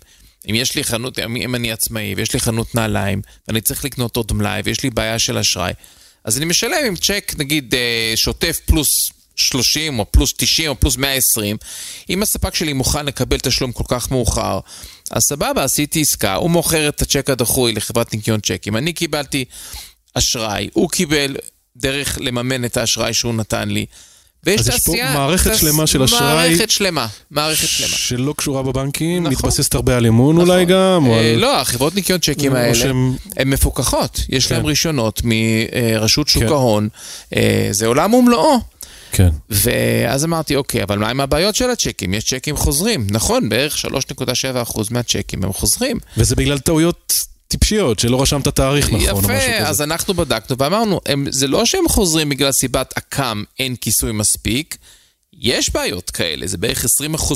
אם 0.50 0.54
יש 0.54 0.76
לי 0.76 0.84
חנות, 0.84 1.18
אם 1.18 1.54
אני 1.54 1.72
עצמאי 1.72 2.14
ויש 2.16 2.34
לי 2.34 2.40
חנות 2.40 2.74
נעליים, 2.74 3.22
ואני 3.48 3.60
צריך 3.60 3.84
לקנות 3.84 4.16
עוד 4.16 4.32
מלאי 4.32 4.60
ויש 4.64 4.82
לי 4.82 4.90
בעיה 4.90 5.18
של 5.18 5.38
אשראי, 5.38 5.72
אז 6.24 6.36
אני 6.36 6.44
משלם 6.44 6.84
עם 6.86 6.96
צ'ק, 6.96 7.32
נגיד, 7.38 7.74
אה, 7.74 8.12
שוטף 8.16 8.60
פלוס 8.66 8.88
30 9.36 9.98
או 9.98 10.12
פלוס 10.12 10.32
90 10.36 10.68
או 10.68 10.80
פלוס 10.80 10.96
120, 10.96 11.56
אם 12.10 12.22
הספק 12.22 12.54
שלי 12.54 12.72
מוכן 12.72 13.06
לקבל 13.06 13.38
תשלום 13.38 13.72
כל 13.72 13.84
כך 13.88 14.10
מאוחר, 14.10 14.60
אז 15.10 15.22
סבבה, 15.22 15.64
עשיתי 15.64 16.00
עסקה, 16.00 16.34
הוא 16.34 16.50
מוכר 16.50 16.88
את 16.88 17.02
הצ'ק 17.02 17.30
הדחוי 17.30 17.72
לחברת 17.72 18.14
ניקיון 18.14 18.40
צ'קים, 18.40 18.76
אני 18.76 18.92
קיבלתי 18.92 19.44
אשראי, 20.14 20.68
הוא 20.72 20.90
קיבל 20.90 21.36
דרך 21.76 22.18
לממן 22.20 22.64
את 22.64 22.76
האשראי 22.76 23.14
שהוא 23.14 23.34
נתן 23.34 23.68
לי. 23.68 23.86
ויש 24.46 24.60
אז 24.60 24.66
תעשייה... 24.66 25.04
אז 25.04 25.10
יש 25.10 25.16
פה 25.16 25.20
מערכת 25.20 25.50
תס... 25.50 25.60
שלמה 25.60 25.86
של 25.86 26.02
אשראי... 26.02 26.20
מערכת 26.22 26.70
שלמה, 26.70 27.06
מערכת 27.30 27.68
שלמה. 27.68 27.96
שלא 27.96 28.34
קשורה 28.36 28.62
בבנקים, 28.62 29.22
נכון. 29.22 29.32
מתבססת 29.32 29.74
הרבה 29.74 29.96
על 29.96 30.06
אמון 30.06 30.36
נכון. 30.36 30.50
אולי 30.50 30.64
גם, 30.64 31.06
או 31.06 31.12
אה, 31.12 31.32
על... 31.32 31.38
לא, 31.38 31.60
החברות 31.60 31.94
ניקיון 31.94 32.18
צ'קים 32.20 32.54
האלה, 32.54 32.74
שהם... 32.74 33.16
הן 33.36 33.50
מפוקחות. 33.50 34.20
יש 34.28 34.46
כן. 34.46 34.54
להם 34.54 34.66
רישיונות 34.66 35.22
מרשות 35.24 36.28
שוק 36.28 36.42
כן. 36.42 36.48
ההון. 36.48 36.88
אה, 37.36 37.68
זה 37.70 37.86
עולם 37.86 38.14
ומלואו. 38.14 38.58
כן. 39.12 39.28
ואז 39.50 40.24
אמרתי, 40.24 40.56
אוקיי, 40.56 40.82
אבל 40.82 40.98
מה 40.98 41.10
עם 41.10 41.20
הבעיות 41.20 41.54
של 41.54 41.70
הצ'קים? 41.70 42.14
יש 42.14 42.24
צ'קים 42.24 42.56
חוזרים. 42.56 43.06
נכון, 43.10 43.48
בערך 43.48 43.76
3.7% 43.76 44.80
מהצ'קים 44.90 45.44
הם 45.44 45.52
חוזרים. 45.52 45.98
וזה 46.16 46.36
בגלל 46.36 46.58
טעויות 46.58 47.24
טיפשיות, 47.52 47.98
שלא 47.98 48.22
רשמת 48.22 48.48
תאריך 48.48 48.86
נכון 48.86 49.00
או 49.00 49.18
משהו 49.18 49.22
כזה. 49.22 49.32
יפה, 49.32 49.68
אז 49.68 49.82
אנחנו 49.82 50.14
בדקנו 50.14 50.56
ואמרנו, 50.58 51.00
הם, 51.06 51.26
זה 51.30 51.46
לא 51.46 51.64
שהם 51.64 51.88
חוזרים 51.88 52.28
בגלל 52.28 52.52
סיבת 52.52 52.94
אק"ם 52.98 53.44
אין 53.58 53.76
כיסוי 53.76 54.12
מספיק, 54.12 54.76
יש 55.40 55.70
בעיות 55.70 56.10
כאלה, 56.10 56.46
זה 56.46 56.58
בערך 56.58 56.84
20% 56.84 56.88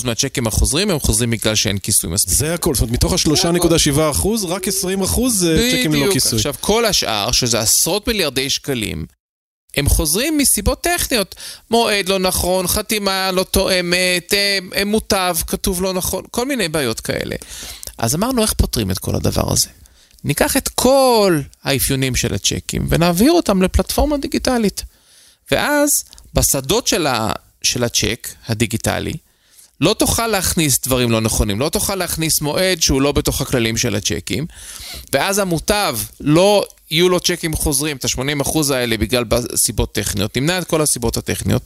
מהצ'קים 0.04 0.46
החוזרים, 0.46 0.90
הם 0.90 0.98
חוזרים 0.98 1.30
בגלל 1.30 1.54
שאין 1.54 1.78
כיסוי 1.78 2.10
מספיק. 2.10 2.34
זה 2.34 2.54
הכל, 2.54 2.74
זאת 2.74 2.82
אומרת, 2.82 2.94
מתוך 2.94 3.12
ה-3.7%, 3.12 4.28
רק 4.48 4.68
20% 4.68 5.28
זה 5.28 5.70
צ'קים 5.72 5.92
ללא 5.92 6.12
כיסוי. 6.12 6.36
עכשיו, 6.36 6.54
כל 6.60 6.84
השאר, 6.84 7.32
שזה 7.32 7.60
עשרות 7.60 8.08
מיליארדי 8.08 8.50
שקלים, 8.50 9.06
הם 9.76 9.88
חוזרים 9.88 10.38
מסיבות 10.38 10.80
טכניות. 10.80 11.34
מועד 11.70 12.08
לא 12.08 12.18
נכון, 12.18 12.66
חתימה 12.66 13.30
לא 13.32 13.42
תואמת, 13.42 14.34
אה, 14.34 14.84
מוטב, 14.84 15.36
כתוב 15.46 15.82
לא 15.82 15.92
נכון, 15.92 16.24
כל 16.30 16.46
מיני 16.46 16.68
בעיות 16.68 17.00
כאלה. 17.00 17.36
אז 17.98 18.14
אמרנו, 18.14 18.42
איך 18.42 18.52
פותרים 18.52 18.90
את 18.90 18.98
כל 18.98 19.14
הדבר 19.16 19.52
הזה? 19.52 19.68
ניקח 20.24 20.56
את 20.56 20.68
כל 20.68 21.40
האפיונים 21.64 22.16
של 22.16 22.34
הצ'קים 22.34 22.86
ונעביר 22.88 23.32
אותם 23.32 23.62
לפלטפורמה 23.62 24.16
דיגיטלית. 24.16 24.84
ואז 25.50 26.04
בשדות 26.34 26.86
של, 26.86 27.06
ה, 27.06 27.32
של 27.62 27.84
הצ'ק 27.84 28.28
הדיגיטלי, 28.46 29.12
לא 29.80 29.94
תוכל 29.98 30.26
להכניס 30.26 30.80
דברים 30.84 31.10
לא 31.10 31.20
נכונים, 31.20 31.60
לא 31.60 31.68
תוכל 31.68 31.94
להכניס 31.94 32.40
מועד 32.40 32.82
שהוא 32.82 33.02
לא 33.02 33.12
בתוך 33.12 33.40
הכללים 33.40 33.76
של 33.76 33.94
הצ'קים, 33.94 34.46
ואז 35.12 35.38
המוטב 35.38 35.98
לא 36.20 36.64
יהיו 36.90 37.08
לו 37.08 37.20
צ'קים 37.20 37.56
חוזרים, 37.56 37.96
את 37.96 38.04
ה-80% 38.04 38.74
האלה 38.74 38.96
בגלל 38.96 39.24
סיבות 39.56 39.94
טכניות, 39.94 40.36
נמנע 40.36 40.58
את 40.58 40.64
כל 40.64 40.80
הסיבות 40.82 41.16
הטכניות, 41.16 41.62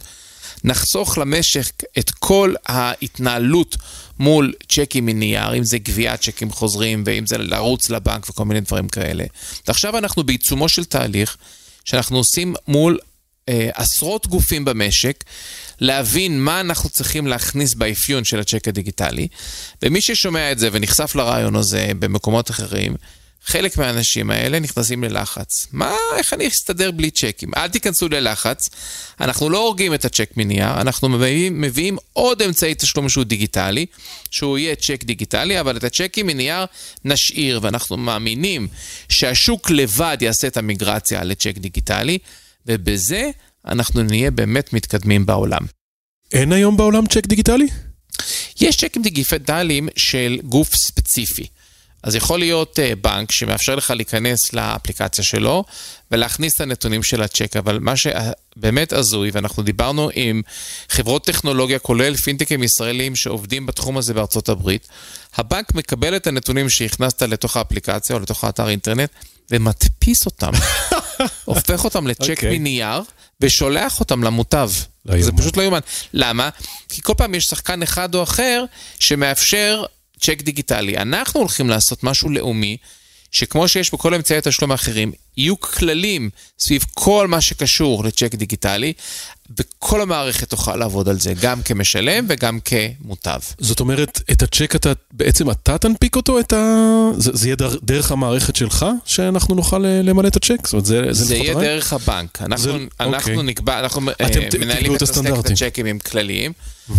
נחסוך 0.65 1.19
למשק 1.19 1.83
את 1.99 2.11
כל 2.11 2.55
ההתנהלות 2.67 3.77
מול 4.21 4.53
צ'קים 4.69 5.07
מנייר, 5.07 5.55
אם 5.55 5.65
זה 5.65 5.79
גביית 5.79 6.21
צ'קים 6.21 6.51
חוזרים 6.51 7.03
ואם 7.07 7.27
זה 7.27 7.39
לרוץ 7.39 7.91
לבנק 7.91 8.31
וכל 8.31 8.45
מיני 8.45 8.61
דברים 8.61 8.89
כאלה. 8.89 9.25
ועכשיו 9.69 9.99
אנחנו 9.99 10.25
בעיצומו 10.25 10.69
של 10.69 10.85
תהליך 10.85 11.37
שאנחנו 11.85 12.17
עושים 12.17 12.55
מול 12.69 12.99
אה, 13.49 13.71
עשרות 13.75 14.27
גופים 14.27 14.65
במשק, 14.65 15.25
להבין 15.81 16.41
מה 16.41 16.61
אנחנו 16.61 16.91
צריכים 16.91 17.27
להכניס 17.27 17.75
באפיון 17.75 18.25
של 18.25 18.41
הצ'ק 18.41 18.69
הדיגיטלי, 18.69 19.29
ומי 19.83 20.01
ששומע 20.01 20.53
את 20.53 20.59
זה 20.59 20.69
ונחשף 20.73 21.15
לרעיון 21.15 21.57
הזה 21.57 21.91
במקומות 21.99 22.51
אחרים, 22.51 22.95
חלק 23.45 23.79
מהאנשים 23.79 24.31
האלה 24.31 24.61
נכנסים 24.61 25.05
ללחץ. 25.05 25.67
מה, 25.73 25.97
איך 26.17 26.33
אני 26.33 26.49
אסתדר 26.49 26.91
בלי 26.91 27.11
צ'קים? 27.11 27.51
אל 27.57 27.69
תיכנסו 27.69 28.09
ללחץ. 28.09 28.69
אנחנו 29.21 29.51
לא 29.51 29.59
הורגים 29.59 29.95
את 29.95 30.05
הצ'ק 30.05 30.31
מנייר, 30.37 30.81
אנחנו 30.81 31.09
מביאים, 31.09 31.61
מביאים 31.61 31.97
עוד 32.13 32.43
אמצעי 32.43 32.75
תשלום 32.75 33.09
שהוא 33.09 33.25
דיגיטלי, 33.25 33.87
שהוא 34.31 34.59
יהיה 34.59 34.77
צ'ק 34.77 35.05
דיגיטלי, 35.05 35.61
אבל 35.61 35.77
את 35.77 35.85
הצ'קים 35.85 36.27
מנייר 36.27 36.65
נשאיר, 37.05 37.61
ואנחנו 37.63 37.97
מאמינים 37.97 38.69
שהשוק 39.09 39.71
לבד 39.71 40.17
יעשה 40.21 40.47
את 40.47 40.57
המיגרציה 40.57 41.25
לצ'ק 41.25 41.59
דיגיטלי, 41.59 42.19
ובזה 42.67 43.31
אנחנו 43.67 44.03
נהיה 44.03 44.31
באמת 44.31 44.73
מתקדמים 44.73 45.27
בעולם. 45.27 45.63
אין 46.33 46.53
היום 46.53 46.77
בעולם 46.77 47.07
צ'ק 47.07 47.27
דיגיטלי? 47.27 47.67
יש 48.61 48.77
צ'קים 48.77 49.03
דיגיטליים 49.03 49.89
של 49.97 50.39
גוף 50.45 50.75
ספציפי. 50.75 51.47
אז 52.03 52.15
יכול 52.15 52.39
להיות 52.39 52.79
uh, 52.79 52.97
בנק 52.97 53.33
שמאפשר 53.33 53.75
לך 53.75 53.91
להיכנס 53.91 54.53
לאפליקציה 54.53 55.25
שלו 55.25 55.65
ולהכניס 56.11 56.55
את 56.55 56.61
הנתונים 56.61 57.03
של 57.03 57.23
הצ'ק, 57.23 57.57
אבל 57.57 57.79
מה 57.79 57.95
שבאמת 57.97 58.93
הזוי, 58.93 59.31
ואנחנו 59.33 59.63
דיברנו 59.63 60.11
עם 60.15 60.43
חברות 60.89 61.25
טכנולוגיה, 61.25 61.79
כולל 61.79 62.17
פינטקים 62.17 62.63
ישראלים 62.63 63.17
שעובדים 63.17 63.67
בתחום 63.67 63.99
הזה 63.99 64.15
בארצות 64.15 64.49
הברית, 64.49 64.89
הבנק 65.37 65.75
מקבל 65.75 66.17
את 66.17 66.27
הנתונים 66.27 66.71
שהכנסת 66.71 67.23
לתוך 67.23 67.57
האפליקציה 67.57 68.17
או 68.17 68.21
לתוך 68.21 68.45
האתר 68.45 68.69
אינטרנט 68.69 69.11
ומדפיס 69.51 70.27
אותם, 70.27 70.53
הופך 71.45 71.85
אותם 71.85 72.07
לצ'ק 72.07 72.25
okay. 72.25 72.31
אוקיי. 72.31 72.59
מנייר 72.59 73.03
ושולח 73.41 74.01
אותם 74.01 74.25
למוטב. 74.25 74.71
לא 75.07 75.23
זה 75.23 75.33
פשוט 75.33 75.57
לא 75.57 75.63
יאומן. 75.63 75.81
למה? 76.13 76.49
כי 76.89 77.03
כל 77.03 77.15
פעם 77.17 77.35
יש 77.35 77.45
שחקן 77.45 77.83
אחד 77.83 78.15
או 78.15 78.23
אחר 78.23 78.65
שמאפשר 78.99 79.85
צ'ק 80.21 80.43
דיגיטלי. 80.43 80.97
אנחנו 80.97 81.41
הולכים 81.41 81.69
לעשות 81.69 82.05
משהו 82.05 82.31
לאומי, 82.31 82.77
שכמו 83.31 83.69
שיש 83.69 83.95
בכל 83.95 84.15
אמצעי 84.15 84.39
התשלום 84.39 84.71
האחרים, 84.71 85.13
יהיו 85.37 85.61
כללים 85.61 86.31
סביב 86.59 86.85
כל 86.95 87.29
מה 87.29 87.41
שקשור 87.41 88.05
לצ'ק 88.05 88.35
דיגיטלי, 88.35 88.93
וכל 89.59 90.01
המערכת 90.01 90.51
תוכל 90.51 90.77
לעבוד 90.77 91.09
על 91.09 91.21
זה, 91.21 91.33
גם 91.41 91.63
כמשלם 91.63 92.27
וגם 92.29 92.59
כמוטב. 92.65 93.39
זאת 93.59 93.81
אומרת, 93.81 94.23
את 94.33 94.43
הצ'ק 94.43 94.77
אתה, 94.77 94.93
בעצם 95.13 95.51
אתה 95.51 95.79
תנפיק 95.79 96.17
אותו? 96.17 96.41
את 96.41 96.53
ה... 96.53 96.85
זה, 97.17 97.31
זה 97.35 97.49
יהיה 97.49 97.57
דרך 97.83 98.13
המערכת 98.13 98.57
שלך, 98.57 98.87
שאנחנו 99.05 99.55
נוכל 99.55 99.85
אה, 99.85 100.03
למלא 100.03 100.29
את 100.29 100.37
הצ'ק? 100.37 100.67
זאת 100.67 100.73
אומרת, 100.73 100.85
זה, 100.87 101.03
זה, 101.11 101.25
זה 101.25 101.37
יהיה 101.37 101.55
דרך 101.55 101.93
הבנק. 101.93 102.43
אנחנו, 102.43 102.65
זה, 102.65 102.79
אנחנו 103.01 103.33
אוקיי. 103.33 103.47
נקבע, 103.47 103.79
אנחנו 103.79 104.11
אה, 104.21 104.27
מנהלים 104.61 104.95
את 104.95 105.03
הסטק 105.03 105.31
הצ'קים 105.31 105.87
עם 105.87 105.99
כללים, 105.99 106.53
mm-hmm. 106.53 106.93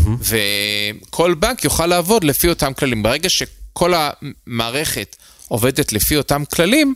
וכל 1.09 1.33
בנק 1.33 1.63
יוכל 1.63 1.85
לעבוד 1.85 2.23
לפי 2.23 2.49
אותם 2.49 2.73
כללים. 2.73 3.03
ברגע 3.03 3.29
שכל 3.29 3.93
המערכת 3.95 5.15
עובדת 5.51 5.93
לפי 5.93 6.17
אותם 6.17 6.43
כללים, 6.45 6.95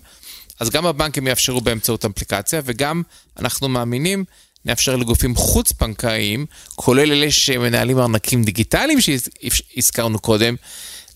אז 0.59 0.69
גם 0.69 0.85
הבנקים 0.85 1.27
יאפשרו 1.27 1.61
באמצעות 1.61 2.05
אפליקציה, 2.05 2.61
וגם 2.65 3.01
אנחנו 3.39 3.69
מאמינים, 3.69 4.23
נאפשר 4.65 4.95
לגופים 4.95 5.35
חוץ-בנקאיים, 5.35 6.45
כולל 6.75 7.11
אלה 7.11 7.27
שמנהלים 7.29 7.99
ארנקים 7.99 8.43
דיגיטליים 8.43 8.99
שהזכרנו 9.01 10.19
קודם, 10.19 10.55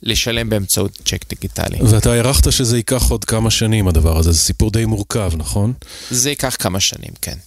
לשלם 0.03 0.49
באמצעות 0.49 0.91
צ'ק 1.05 1.29
דיגיטלי. 1.29 1.77
ואתה 1.81 2.11
הערכת 2.13 2.51
שזה 2.51 2.77
ייקח 2.77 3.09
עוד 3.09 3.25
כמה 3.25 3.51
שנים 3.51 3.87
הדבר 3.87 4.17
הזה, 4.17 4.31
זה 4.31 4.39
סיפור 4.39 4.71
די 4.71 4.85
מורכב, 4.85 5.31
נכון? 5.37 5.73
זה 6.11 6.29
ייקח 6.29 6.55
כמה 6.59 6.79
שנים, 6.79 7.11
כן. 7.21 7.37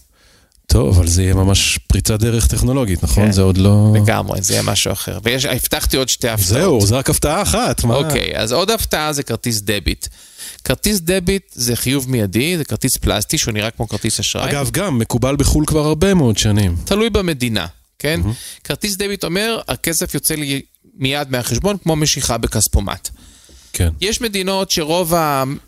טוב, 0.67 0.97
אבל 0.97 1.07
זה 1.07 1.23
יהיה 1.23 1.33
ממש 1.33 1.79
פריצת 1.87 2.19
דרך 2.19 2.47
טכנולוגית, 2.47 3.03
נכון? 3.03 3.25
כן. 3.25 3.31
זה 3.31 3.41
עוד 3.41 3.57
לא... 3.57 3.93
לגמרי, 3.95 4.41
זה 4.41 4.53
יהיה 4.53 4.63
משהו 4.63 4.91
אחר. 4.91 5.19
והבטחתי 5.23 5.97
עוד 5.97 6.09
שתי 6.09 6.29
הפתעות. 6.29 6.49
זהו, 6.49 6.85
זה 6.85 6.95
רק 6.95 7.09
הפתעה 7.09 7.41
אחת, 7.41 7.83
מה? 7.83 7.95
אוקיי, 7.95 8.31
אז 8.35 8.51
עוד 8.51 8.71
הפתעה 8.71 9.13
זה 9.13 9.23
כרטיס 9.23 9.61
דביט. 9.61 10.07
כרטיס 10.63 10.99
דביט 10.99 11.43
זה 11.55 11.75
חיוב 11.75 12.09
מיידי, 12.09 12.57
זה 12.57 12.63
כרטיס 12.63 12.97
פלסטי 12.97 13.37
שהוא 13.37 13.53
נראה 13.53 13.71
כמו 13.71 13.87
כרטיס 13.87 14.19
אשראי. 14.19 14.49
אגב, 14.49 14.69
גם 14.71 14.99
מקובל 14.99 15.35
בחו"ל 15.35 15.65
כבר 15.65 15.85
הרבה 15.85 16.13
מאוד 16.13 16.37
שנים. 16.37 16.75
תלוי 16.85 17.09
במדינה, 17.09 17.65
כן? 17.99 18.21
כרטיס 18.63 18.95
דביט 18.95 19.23
אומר, 19.23 19.59
הכסף 19.67 20.13
יוצא 20.13 20.35
לי 20.35 20.61
מיד 20.95 21.31
מהחשבון 21.31 21.77
כמו 21.83 21.95
משיכה 21.95 22.37
בכספומט. 22.37 23.09
כן. 23.73 23.89
יש 24.01 24.21
מדינות 24.21 24.71
שרוב 24.71 25.13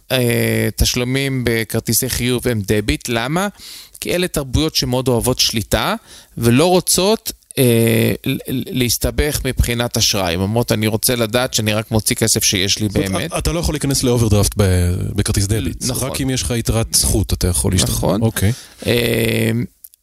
התשלומים 0.10 1.42
בכרטיסי 1.46 2.10
חיוב 2.10 2.48
הם 2.48 2.62
דביט, 2.66 3.10
למה? 3.10 3.48
כי 4.06 4.16
אלה 4.16 4.28
תרבויות 4.28 4.76
שמאוד 4.76 5.08
אוהבות 5.08 5.40
שליטה 5.40 5.96
ולא 6.38 6.66
רוצות 6.66 7.32
אה, 7.58 8.14
להסתבך 8.48 9.42
מבחינת 9.46 9.98
אשראי. 9.98 10.34
הן 10.34 10.40
אומרות, 10.40 10.72
אני 10.72 10.88
רוצה 10.88 11.16
לדעת 11.16 11.54
שאני 11.54 11.74
רק 11.74 11.92
מוציא 11.92 12.16
כסף 12.16 12.44
שיש 12.44 12.80
לי 12.80 12.90
באמת. 12.90 13.34
אתה 13.38 13.52
לא 13.52 13.60
יכול 13.60 13.74
להיכנס 13.74 14.04
לאוברדרפט 14.04 14.52
בכרטיס 15.16 15.46
דביט. 15.46 15.86
נכון. 15.86 16.12
רק 16.12 16.22
אם 16.22 16.30
יש 16.30 16.42
לך 16.42 16.54
יתרת 16.58 16.94
זכות 16.94 17.34
אתה 17.34 17.48
יכול 17.48 17.72
להשתמש. 17.72 17.90
נכון. 17.90 18.22
אוקיי. 18.22 18.52
אה, 18.86 19.52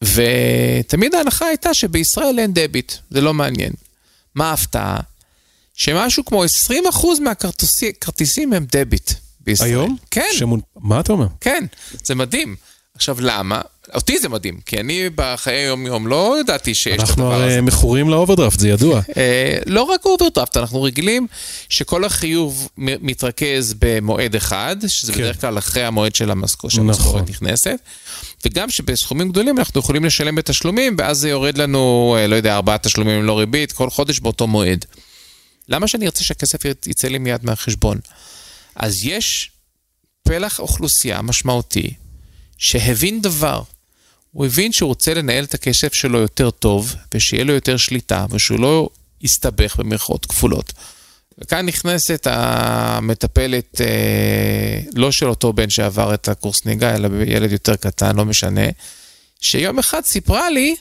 ותמיד 0.01 1.15
ההנחה 1.15 1.45
הייתה 1.45 1.73
שבישראל 1.73 2.39
אין 2.39 2.53
דביט, 2.53 2.93
זה 3.09 3.21
לא 3.21 3.33
מעניין. 3.33 3.73
מה 4.35 4.49
ההפתעה? 4.49 4.99
שמשהו 5.73 6.25
כמו 6.25 6.43
20% 6.43 6.75
מהכרטיסים 7.21 8.53
הם 8.53 8.65
דביט 8.71 9.11
בישראל. 9.39 9.69
היום? 9.69 9.97
כן, 10.11 10.29
שמונ... 10.33 10.59
מה 10.75 10.99
אתה 10.99 11.13
אומר? 11.13 11.27
כן, 11.41 11.65
זה 12.03 12.15
מדהים. 12.15 12.55
עכשיו, 12.95 13.17
למה? 13.19 13.61
אותי 13.95 14.19
זה 14.19 14.29
מדהים, 14.29 14.59
כי 14.65 14.79
אני 14.79 15.09
בחיי 15.15 15.65
יום-יום 15.65 16.07
לא 16.07 16.35
ידעתי 16.39 16.73
שיש 16.73 16.95
את 16.95 16.99
אנחנו 16.99 17.23
הדבר 17.23 17.35
הזה. 17.35 17.53
הרי 17.53 17.61
מכורים 17.61 18.09
לאוברדרפט, 18.09 18.59
זה 18.59 18.69
ידוע. 18.69 19.01
אה, 19.17 19.57
לא 19.65 19.81
רק 19.81 20.05
אוברדרפט, 20.05 20.57
אנחנו 20.57 20.83
רגילים 20.83 21.27
שכל 21.69 22.03
החיוב 22.03 22.69
מתרכז 22.77 23.75
במועד 23.79 24.35
אחד, 24.35 24.75
שזה 24.87 25.13
כן. 25.13 25.19
בדרך 25.19 25.41
כלל 25.41 25.57
אחרי 25.57 25.83
המועד 25.83 26.15
של 26.15 26.31
המשכורת 26.31 26.79
נכון. 26.79 27.25
נכנסת, 27.29 27.79
וגם 28.45 28.69
שבסכומים 28.69 29.29
גדולים 29.29 29.57
אנחנו 29.57 29.79
יכולים 29.79 30.05
לשלם 30.05 30.35
בתשלומים, 30.35 30.95
ואז 30.97 31.17
זה 31.17 31.29
יורד 31.29 31.57
לנו, 31.57 32.15
אה, 32.19 32.27
לא 32.27 32.35
יודע, 32.35 32.55
ארבעה 32.55 32.77
תשלומים 32.77 33.23
ללא 33.23 33.39
ריבית, 33.39 33.71
כל 33.71 33.89
חודש 33.89 34.19
באותו 34.19 34.47
מועד. 34.47 34.85
למה 35.69 35.87
שאני 35.87 36.05
ארצה 36.05 36.23
שהכסף 36.23 36.59
יצא 36.87 37.07
לי 37.07 37.17
מיד 37.17 37.45
מהחשבון? 37.45 37.99
אז 38.75 39.05
יש 39.05 39.51
פלח 40.23 40.59
אוכלוסייה 40.59 41.21
משמעותי 41.21 41.93
שהבין 42.57 43.21
דבר. 43.21 43.61
הוא 44.33 44.45
הבין 44.45 44.71
שהוא 44.71 44.87
רוצה 44.87 45.13
לנהל 45.13 45.43
את 45.43 45.53
הכסף 45.53 45.93
שלו 45.93 46.19
יותר 46.19 46.51
טוב, 46.51 46.95
ושיהיה 47.13 47.43
לו 47.43 47.53
יותר 47.53 47.77
שליטה, 47.77 48.25
ושהוא 48.29 48.59
לא 48.59 48.89
יסתבך 49.21 49.75
במרכאות 49.75 50.25
כפולות. 50.25 50.73
וכאן 51.37 51.65
נכנסת 51.65 52.27
המטפלת, 52.29 53.81
אה, 53.81 54.79
לא 54.95 55.11
של 55.11 55.29
אותו 55.29 55.53
בן 55.53 55.69
שעבר 55.69 56.13
את 56.13 56.27
הקורס 56.27 56.65
נהיגה, 56.65 56.95
אלא 56.95 57.09
ילד 57.27 57.51
יותר 57.51 57.75
קטן, 57.75 58.15
לא 58.15 58.25
משנה, 58.25 58.65
שיום 59.41 59.79
אחד 59.79 60.01
סיפרה 60.05 60.49
לי 60.49 60.75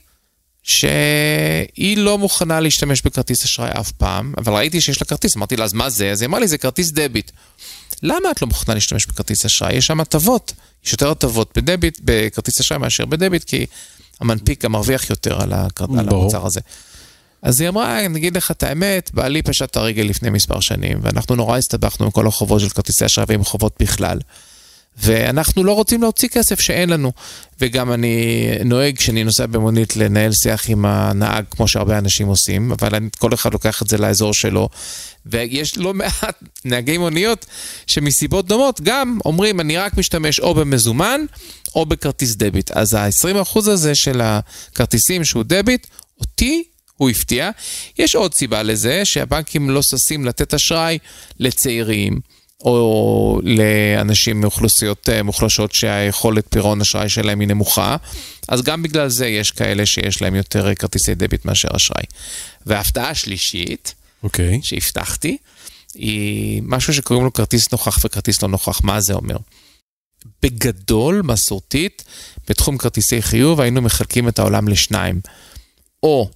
שהיא 0.63 1.97
לא 1.97 2.19
מוכנה 2.19 2.61
להשתמש 2.61 3.03
בכרטיס 3.03 3.45
אשראי 3.45 3.71
אף 3.81 3.93
פעם, 3.93 4.35
אבל 4.39 4.53
ראיתי 4.53 4.81
שיש 4.81 5.01
לה 5.03 5.07
כרטיס, 5.07 5.37
אמרתי 5.37 5.57
לה, 5.57 5.65
אז 5.65 5.73
מה 5.73 5.91
זה? 5.91 6.11
אז 6.11 6.23
היא 6.23 6.29
אמרה 6.29 6.41
לי, 6.41 6.49
זה 6.49 6.59
כרטיס 6.59 6.91
דביט. 6.91 7.31
למה 8.03 8.31
את 8.31 8.43
לא 8.43 8.49
מוכנה 8.49 8.75
להשתמש 8.75 9.07
בכרטיס 9.07 9.45
אשראי? 9.45 9.75
יש 9.75 9.87
שם 9.87 10.01
הטבות. 10.01 10.53
יש 10.85 10.93
יותר 10.93 11.11
הטבות 11.11 11.59
בדביט, 11.59 12.01
בכרטיס 12.05 12.61
אשראי 12.61 12.79
מאשר 12.79 13.05
בדביט, 13.05 13.45
כי 13.45 13.67
המנפיק 14.21 14.65
גם 14.65 14.73
מרוויח 14.73 15.11
יותר 15.11 15.43
על, 15.43 15.53
הכר... 15.53 15.87
על. 15.99 16.09
המוצר 16.09 16.47
הזה. 16.47 16.61
אז 17.43 17.61
היא 17.61 17.69
אמרה, 17.69 18.07
אני 18.07 18.19
אגיד 18.19 18.37
לך 18.37 18.51
את 18.51 18.63
האמת, 18.63 19.11
בעלי 19.15 19.43
פשט 19.43 19.71
את 19.71 19.77
הרגל 19.77 20.03
לפני 20.03 20.31
מספר 20.31 20.61
שנים, 20.61 20.99
ואנחנו 21.03 21.35
נורא 21.35 21.59
הסתבכנו 21.59 22.07
עם 22.07 22.13
כל 22.13 22.27
החובות 22.27 22.61
של 22.61 22.69
כרטיסי 22.69 23.07
אשראי 23.07 23.27
ועם 23.29 23.45
חובות 23.45 23.77
בכלל. 23.81 24.19
ואנחנו 24.99 25.65
לא 25.65 25.73
רוצים 25.73 26.03
להוציא 26.03 26.29
כסף 26.29 26.61
שאין 26.61 26.91
לנו. 26.91 27.13
וגם 27.61 27.93
אני 27.93 28.47
נוהג 28.65 28.97
כשאני 28.97 29.25
נוסע 29.25 29.47
במונית 29.47 29.97
לנהל 29.97 30.33
שיח 30.33 30.71
עם 30.71 30.85
הנהג, 30.85 31.45
כמו 31.51 31.69
שהרבה 31.69 31.99
אנשים 31.99 32.27
עושים, 32.27 32.73
אבל 32.73 32.95
אני, 32.95 33.09
כל 33.19 33.35
אחד 33.35 33.53
לוקח 33.53 33.83
את 33.83 33.89
זה 33.89 33.99
לאזור 33.99 34.35
שלו. 34.35 34.69
ויש 35.27 35.79
לא 35.79 35.95
מעט 35.95 36.43
נהגי 36.65 36.99
מוניות 36.99 37.47
שמסיבות 37.87 38.47
דומות 38.47 38.81
גם 38.81 39.19
אומרים, 39.25 39.61
אני 39.61 39.77
רק 39.77 39.99
משתמש 39.99 40.41
או 40.41 40.55
במזומן 40.55 41.21
או 41.75 41.87
בכרטיס 41.87 42.35
דביט. 42.37 42.71
אז 42.71 42.95
ה-20% 42.95 43.59
הזה 43.59 43.95
של 43.95 44.21
הכרטיסים 44.21 45.25
שהוא 45.25 45.43
דביט, 45.47 45.87
אותי 46.21 46.63
הוא 46.97 47.11
הפתיע. 47.11 47.51
יש 47.99 48.15
עוד 48.15 48.35
סיבה 48.35 48.63
לזה, 48.63 49.05
שהבנקים 49.05 49.71
לא 49.71 49.81
ששים 49.83 50.25
לתת 50.25 50.55
אשראי 50.55 50.99
לצעירים. 51.39 52.21
או 52.63 53.41
לאנשים 53.45 54.41
מאוכלוסיות 54.41 55.09
אה, 55.09 55.23
מוחלשות 55.23 55.73
שהיכולת 55.73 56.47
פירעון 56.51 56.81
אשראי 56.81 57.09
שלהם 57.09 57.41
היא 57.41 57.49
נמוכה, 57.49 57.97
אז 58.49 58.63
גם 58.63 58.83
בגלל 58.83 59.09
זה 59.09 59.27
יש 59.27 59.51
כאלה 59.51 59.87
שיש 59.87 60.23
להם 60.23 60.35
יותר 60.35 60.75
כרטיסי 60.75 61.15
דביט 61.15 61.45
מאשר 61.45 61.69
אשראי. 61.77 62.05
וההפתעה 62.67 63.11
השלישית, 63.11 63.95
אוקיי. 64.23 64.61
שהבטחתי, 64.63 65.37
היא 65.95 66.63
משהו 66.65 66.95
שקוראים 66.95 67.25
לו 67.25 67.33
כרטיס 67.33 67.73
נוכח 67.73 68.05
וכרטיס 68.05 68.43
לא 68.43 68.49
נוכח. 68.49 68.81
מה 68.85 69.01
זה 69.01 69.15
אומר? 69.15 69.37
בגדול, 70.43 71.23
מסורתית, 71.25 72.05
בתחום 72.49 72.79
כרטיסי 72.79 73.23
חיוב 73.23 73.61
היינו 73.61 73.83
מחלקים 73.83 74.29
את 74.29 74.39
העולם 74.39 74.69
לשניים. 74.69 75.21
או 76.03 76.31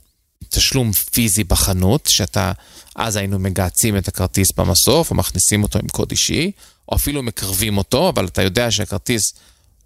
תשלום 0.56 0.92
פיזי 0.92 1.44
בחנות, 1.44 2.08
שאתה, 2.08 2.52
אז 2.96 3.16
היינו 3.16 3.38
מגהצים 3.38 3.96
את 3.96 4.08
הכרטיס 4.08 4.48
במסוף, 4.56 5.10
או 5.10 5.16
מכניסים 5.16 5.62
אותו 5.62 5.78
עם 5.78 5.88
קוד 5.88 6.10
אישי, 6.10 6.50
או 6.88 6.96
אפילו 6.96 7.22
מקרבים 7.22 7.78
אותו, 7.78 8.08
אבל 8.08 8.24
אתה 8.26 8.42
יודע 8.42 8.70
שהכרטיס 8.70 9.32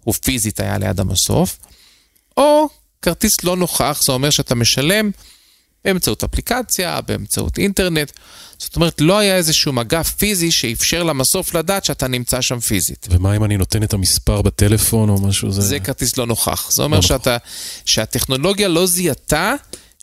הוא 0.03 0.13
פיזית 0.13 0.59
היה 0.59 0.77
ליד 0.77 0.99
המסוף, 0.99 1.59
או 2.37 2.69
כרטיס 3.01 3.43
לא 3.43 3.57
נוכח, 3.57 4.01
זה 4.05 4.11
אומר 4.11 4.29
שאתה 4.29 4.55
משלם 4.55 5.11
באמצעות 5.85 6.23
אפליקציה, 6.23 7.01
באמצעות 7.01 7.57
אינטרנט. 7.57 8.11
זאת 8.57 8.75
אומרת, 8.75 9.01
לא 9.01 9.17
היה 9.17 9.35
איזשהו 9.35 9.73
מגע 9.73 10.03
פיזי 10.03 10.51
שאפשר 10.51 11.03
למסוף 11.03 11.55
לדעת 11.55 11.85
שאתה 11.85 12.07
נמצא 12.07 12.41
שם 12.41 12.59
פיזית. 12.59 13.07
ומה 13.11 13.35
אם 13.35 13.43
אני 13.43 13.57
נותן 13.57 13.83
את 13.83 13.93
המספר 13.93 14.41
בטלפון 14.41 15.09
או 15.09 15.21
משהו? 15.21 15.51
זה... 15.51 15.61
זה 15.61 15.79
כרטיס 15.79 16.17
לא 16.17 16.25
נוכח. 16.25 16.71
זה 16.71 16.83
אומר 16.83 16.97
לא 16.97 17.01
נוכח. 17.01 17.17
שאתה, 17.17 17.37
שהטכנולוגיה 17.85 18.67
לא 18.67 18.85
זיהתה 18.85 19.53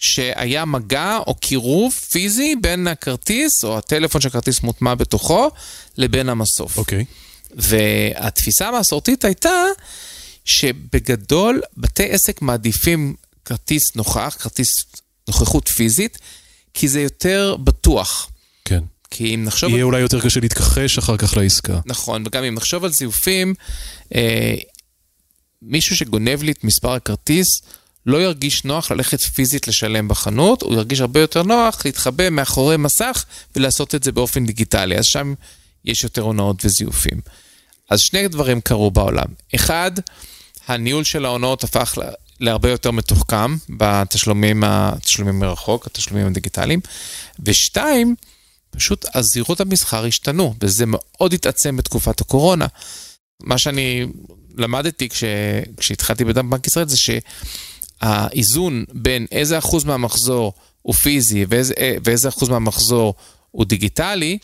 שהיה 0.01 0.65
מגע 0.65 1.19
או 1.27 1.35
קירוב 1.35 1.93
פיזי 1.93 2.55
בין 2.57 2.87
הכרטיס, 2.87 3.65
או 3.65 3.79
הטלפון 3.79 4.21
שהכרטיס 4.21 4.63
מוטמע 4.63 4.95
בתוכו, 4.95 5.51
לבין 5.97 6.29
המסוף. 6.29 6.79
אוקיי. 6.79 7.05
והתפיסה 7.55 8.69
המסורתית 8.69 9.25
הייתה 9.25 9.65
שבגדול 10.45 11.61
בתי 11.77 12.11
עסק 12.11 12.43
מעדיפים 12.43 13.15
כרטיס 13.45 13.83
נוכח, 13.97 14.37
כרטיס 14.41 14.69
נוכחות 15.29 15.69
פיזית, 15.69 16.19
כי 16.75 16.89
זה 16.89 17.01
יותר 17.01 17.57
בטוח. 17.65 18.31
כן. 18.65 18.81
כי 19.11 19.35
אם 19.35 19.45
נחשוב... 19.45 19.71
יהיה 19.71 19.85
אולי 19.85 20.01
יותר 20.01 20.21
קשה 20.21 20.41
להתכחש 20.41 20.99
אחר 20.99 21.17
כך 21.17 21.37
לעסקה. 21.37 21.81
נכון, 21.87 22.23
וגם 22.27 22.45
אם 22.45 22.55
נחשוב 22.55 22.85
על 22.85 22.93
זיופים, 22.93 23.55
אה, 24.15 24.55
מישהו 25.63 25.97
שגונב 25.97 26.43
לי 26.43 26.53
את 26.53 26.65
מספר 26.65 26.93
הכרטיס, 26.93 27.47
לא 28.09 28.23
ירגיש 28.23 28.65
נוח 28.65 28.91
ללכת 28.91 29.21
פיזית 29.21 29.69
לשלם 29.69 30.09
בחנות, 30.09 30.63
הוא 30.63 30.75
ירגיש 30.75 31.01
הרבה 31.01 31.21
יותר 31.21 31.43
נוח 31.43 31.83
להתחבא 31.85 32.31
מאחורי 32.31 32.77
מסך 32.77 33.25
ולעשות 33.57 33.95
את 33.95 34.03
זה 34.03 34.13
באופן 34.13 34.47
דיגיטלי. 34.47 34.99
אז 34.99 35.05
שם 35.05 35.35
יש 35.85 36.05
יותר 36.05 36.23
הונאות 36.23 36.65
וזיופים. 36.65 37.21
אז 37.91 38.01
שני 38.01 38.29
דברים 38.29 38.61
קרו 38.61 38.91
בעולם. 38.91 39.27
אחד, 39.55 39.91
הניהול 40.69 41.05
של 41.05 41.25
ההונאות 41.25 41.65
הפך 41.65 41.99
להרבה 42.41 42.71
יותר 42.71 42.91
מתוחכם 42.91 43.57
בתשלומים 43.69 44.65
התשלומים 44.65 45.39
מרחוק, 45.39 45.87
התשלומים 45.87 46.27
הדיגיטליים. 46.27 46.81
ושתיים, 47.41 48.15
פשוט 48.71 49.05
הזהירות 49.15 49.61
המסחר 49.61 50.05
השתנו, 50.05 50.55
וזה 50.61 50.85
מאוד 50.87 51.33
התעצם 51.33 51.77
בתקופת 51.77 52.21
הקורונה. 52.21 52.67
מה 53.43 53.59
שאני 53.59 54.07
למדתי 54.57 55.09
כש, 55.09 55.25
כשהתחלתי 55.77 56.25
בבנק 56.25 56.67
ישראל 56.67 56.89
זה 56.89 56.97
שהאיזון 58.03 58.85
בין 58.93 59.27
איזה 59.33 59.59
אחוז 59.59 59.85
מהמחזור 59.85 60.53
הוא 60.83 60.95
פיזי 60.95 61.45
ואיזה, 61.49 61.75
אה, 61.79 61.97
ואיזה 62.05 62.29
אחוז 62.29 62.49
מהמחזור 62.49 63.15
הוא 63.51 63.65
דיגיטלי, 63.65 64.39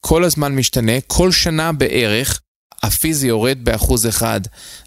כל 0.00 0.24
הזמן 0.24 0.54
משתנה, 0.54 0.92
כל 1.06 1.32
שנה 1.32 1.72
בערך 1.72 2.40
הפיזי 2.82 3.26
יורד 3.26 3.58
באחוז 3.62 4.06
אחד 4.06 4.40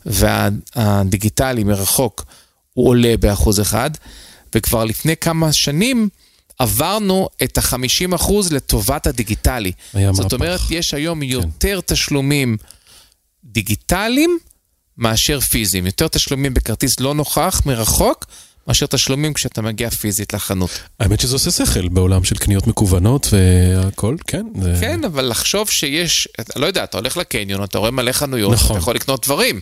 והדיגיטלי 0.05 1.63
מרחוק 1.63 2.25
הוא 2.73 2.87
עולה 2.87 3.17
באחוז 3.19 3.61
אחד, 3.61 3.91
וכבר 4.55 4.85
לפני 4.85 5.17
כמה 5.17 5.53
שנים 5.53 6.09
עברנו 6.59 7.29
את 7.43 7.57
ה-50% 7.57 8.33
לטובת 8.51 9.07
הדיגיטלי. 9.07 9.71
זאת 9.91 10.01
מהפך. 10.03 10.29
כן. 10.29 10.35
אומרת, 10.35 10.59
יש 10.69 10.93
היום 10.93 11.23
יותר 11.23 11.79
תשלומים 11.85 12.57
דיגיטליים 13.43 14.37
מאשר 14.97 15.39
פיזיים. 15.39 15.85
יותר 15.85 16.07
תשלומים 16.07 16.53
בכרטיס 16.53 16.99
לא 16.99 17.13
נוכח, 17.13 17.61
מרחוק, 17.65 18.25
מאשר 18.67 18.85
תשלומים 18.85 19.33
כשאתה 19.33 19.61
מגיע 19.61 19.89
פיזית 19.89 20.33
לחנות. 20.33 20.69
האמת 20.99 21.19
שזה 21.19 21.35
עושה 21.35 21.51
שכל 21.51 21.87
בעולם 21.87 22.23
של 22.23 22.37
קניות 22.37 22.67
מקוונות 22.67 23.27
והכל, 23.31 24.15
כן. 24.27 24.45
זה... 24.61 24.77
כן, 24.79 25.03
אבל 25.03 25.25
לחשוב 25.25 25.69
שיש, 25.69 26.27
לא 26.55 26.65
יודע, 26.65 26.83
אתה 26.83 26.97
הולך 26.97 27.17
לקניון, 27.17 27.63
אתה 27.63 27.77
רואה 27.77 27.91
מלא 27.91 28.11
חנויות, 28.11 28.53
נכון. 28.53 28.71
אתה 28.71 28.79
יכול 28.79 28.95
לקנות 28.95 29.25
דברים, 29.25 29.61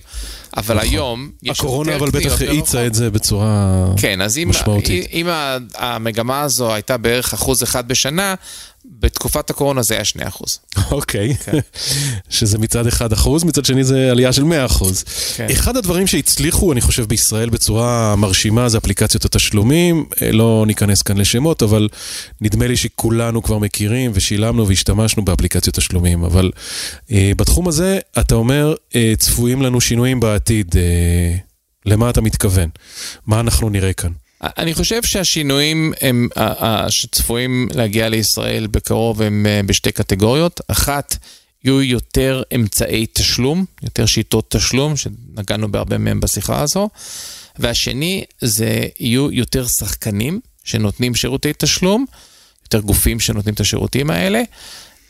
אבל 0.58 0.76
נכון. 0.76 0.90
היום 0.90 1.32
הקורונה 1.50 1.96
אבל 1.96 2.10
בטח 2.10 2.42
האיצה 2.42 2.78
מרחוק. 2.78 2.88
את 2.88 2.94
זה 2.94 3.10
בצורה 3.10 3.86
כן, 3.98 4.22
אז 4.22 4.38
אם, 4.38 4.50
משמעותית. 4.50 5.08
אם 5.14 5.28
המגמה 5.76 6.42
הזו 6.42 6.74
הייתה 6.74 6.98
בערך 6.98 7.34
אחוז 7.34 7.64
אחד 7.64 7.88
בשנה, 7.88 8.36
בתקופת 8.86 9.50
הקורונה 9.50 9.82
זה 9.82 9.94
היה 9.94 10.06
שני 10.06 10.28
אחוז. 10.28 10.60
אוקיי, 10.92 11.36
כן. 11.36 11.58
שזה 12.30 12.58
מצד 12.58 12.88
אחד 12.88 13.14
אחוז, 13.14 13.44
מצד 13.44 13.66
שני 13.66 13.84
זה 13.84 14.12
עלייה 14.12 14.34
של 14.34 14.44
100 14.44 14.66
אחוז. 14.66 15.04
כן. 15.36 15.48
אחד 15.52 15.78
הדברים 15.78 16.08
שהצליחו, 16.08 16.72
אני 16.72 16.82
חושב, 16.82 17.06
בישראל 17.06 17.50
בצורה 17.50 18.16
מרשימה 18.16 18.70
זה 18.70 18.78
אפליקציות 18.78 19.26
התשלומים. 19.26 20.06
אה, 20.22 20.32
לא 20.32 20.64
ניכנס 20.68 21.02
כאן 21.02 21.18
לשמות, 21.18 21.64
אבל 21.64 21.88
נדמה 22.42 22.68
לי 22.68 22.78
שכולנו 22.78 23.44
כבר 23.44 23.58
מכירים 23.58 24.12
ושילמנו 24.14 24.68
והשתמשנו 24.68 25.26
באפליקציות 25.26 25.76
תשלומים. 25.76 26.24
אבל 26.24 26.52
אה, 27.12 27.32
בתחום 27.38 27.68
הזה, 27.68 28.00
אתה 28.20 28.36
אומר, 28.36 28.74
אה, 28.96 29.14
צפויים 29.18 29.62
לנו 29.62 29.82
שינויים 29.82 30.20
בעתיד. 30.20 30.41
אה, 30.76 31.36
למה 31.86 32.10
אתה 32.10 32.22
מתכוון? 32.22 32.70
מה 33.28 33.40
אנחנו 33.40 33.70
נראה 33.70 33.94
כאן? 33.94 34.12
אני 34.44 34.74
חושב 34.74 35.04
שהשינויים 35.04 35.94
הם, 36.02 36.28
שצפויים 36.90 37.68
להגיע 37.74 38.10
לישראל 38.10 38.68
בקרוב 38.68 39.22
הם 39.22 39.46
אה, 39.46 39.62
בשתי 39.66 39.92
קטגוריות. 39.92 40.62
אחת, 40.68 41.18
יהיו 41.64 41.82
יותר 41.82 42.44
אמצעי 42.56 43.06
תשלום, 43.14 43.66
יותר 43.84 44.06
שיטות 44.06 44.52
תשלום, 44.52 44.94
שנגענו 44.98 45.72
בהרבה 45.72 45.98
מהם 45.98 46.20
בשיחה 46.20 46.62
הזו. 46.62 46.90
והשני, 47.60 48.24
זה 48.42 48.86
יהיו 49.00 49.32
יותר 49.32 49.66
שחקנים 49.80 50.40
שנותנים 50.64 51.16
שירותי 51.16 51.52
תשלום, 51.58 52.06
יותר 52.64 52.80
גופים 52.80 53.20
שנותנים 53.20 53.54
את 53.54 53.60
השירותים 53.60 54.10
האלה. 54.10 54.42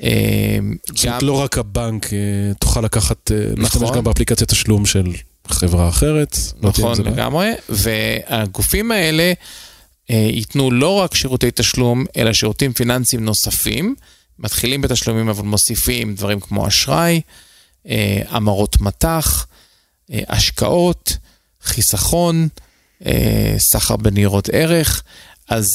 זאת 0.01 1.05
אומרת, 1.05 1.23
לא 1.23 1.33
רק 1.33 1.57
הבנק, 1.57 2.13
אה, 2.13 2.19
תוכל 2.59 2.81
לקחת, 2.81 3.31
אה, 3.31 3.37
להשתמש 3.57 3.81
נכון. 3.81 3.97
גם 3.97 4.03
באפליקציית 4.03 4.49
תשלום 4.49 4.85
של 4.85 5.13
חברה 5.47 5.89
אחרת. 5.89 6.37
לא 6.61 6.69
נכון, 6.69 6.97
בעיה. 7.03 7.15
לגמרי. 7.15 7.51
והגופים 7.69 8.91
האלה 8.91 9.33
אה, 10.09 10.29
ייתנו 10.31 10.71
לא 10.71 10.99
רק 10.99 11.15
שירותי 11.15 11.49
תשלום, 11.55 12.05
אלא 12.17 12.33
שירותים 12.33 12.73
פיננסיים 12.73 13.25
נוספים. 13.25 13.95
מתחילים 14.39 14.81
בתשלומים, 14.81 15.29
אבל 15.29 15.43
מוסיפים 15.43 16.15
דברים 16.15 16.39
כמו 16.39 16.67
אשראי, 16.67 17.21
המרות 18.27 18.81
מטח, 18.81 19.47
השקעות, 20.11 21.17
חיסכון, 21.63 22.47
סחר 23.57 23.95
בניירות 23.95 24.49
ערך. 24.53 25.03
אז 25.49 25.67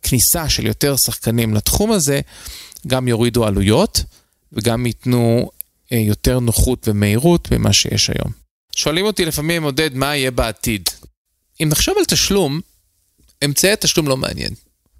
הכניסה 0.00 0.48
של 0.48 0.66
יותר 0.66 0.94
שחקנים 0.96 1.54
לתחום 1.54 1.92
הזה 1.92 2.20
גם 2.86 3.08
יורידו 3.08 3.46
עלויות 3.46 4.04
וגם 4.52 4.86
ייתנו 4.86 5.50
אה, 5.92 5.98
יותר 5.98 6.40
נוחות 6.40 6.88
ומהירות 6.88 7.50
ממה 7.52 7.72
שיש 7.72 8.10
היום. 8.10 8.32
שואלים 8.76 9.04
אותי 9.04 9.24
לפעמים, 9.24 9.62
עודד, 9.62 9.94
מה 9.94 10.16
יהיה 10.16 10.30
בעתיד? 10.30 10.88
אם 11.62 11.68
נחשוב 11.68 11.94
על 11.98 12.04
תשלום, 12.04 12.60
אמצעי 13.44 13.72
התשלום 13.72 14.08
לא 14.08 14.16
מעניין. 14.16 14.54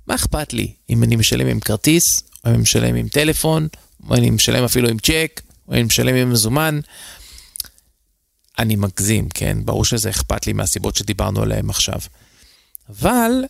מה 0.07 0.15
אכפת 0.15 0.53
לי 0.53 0.73
אם 0.91 1.03
אני 1.03 1.17
משלם 1.17 1.47
עם 1.47 1.61
כרטיס, 1.61 2.23
או 2.45 2.51
אני 2.51 2.59
משלם 2.59 2.95
עם 2.95 3.09
טלפון, 3.09 3.69
או 4.09 4.15
אני 4.15 4.31
משלם 4.31 4.65
אפילו 4.65 4.89
עם 4.89 4.99
צ'ק, 4.99 5.41
או 5.69 5.75
אני 5.75 5.83
משלם 5.83 6.15
עם 6.15 6.31
מזומן? 6.31 6.81
אני 8.59 8.77
מגזים, 8.77 9.29
כן? 9.29 9.59
ברור 9.65 9.85
שזה 9.85 10.11
אכפת 10.11 10.47
לי 10.47 10.53
מהסיבות 10.53 10.97
שדיברנו 10.97 11.43
עליהן 11.43 11.71
עכשיו. 11.71 11.99
אבל 12.89 13.45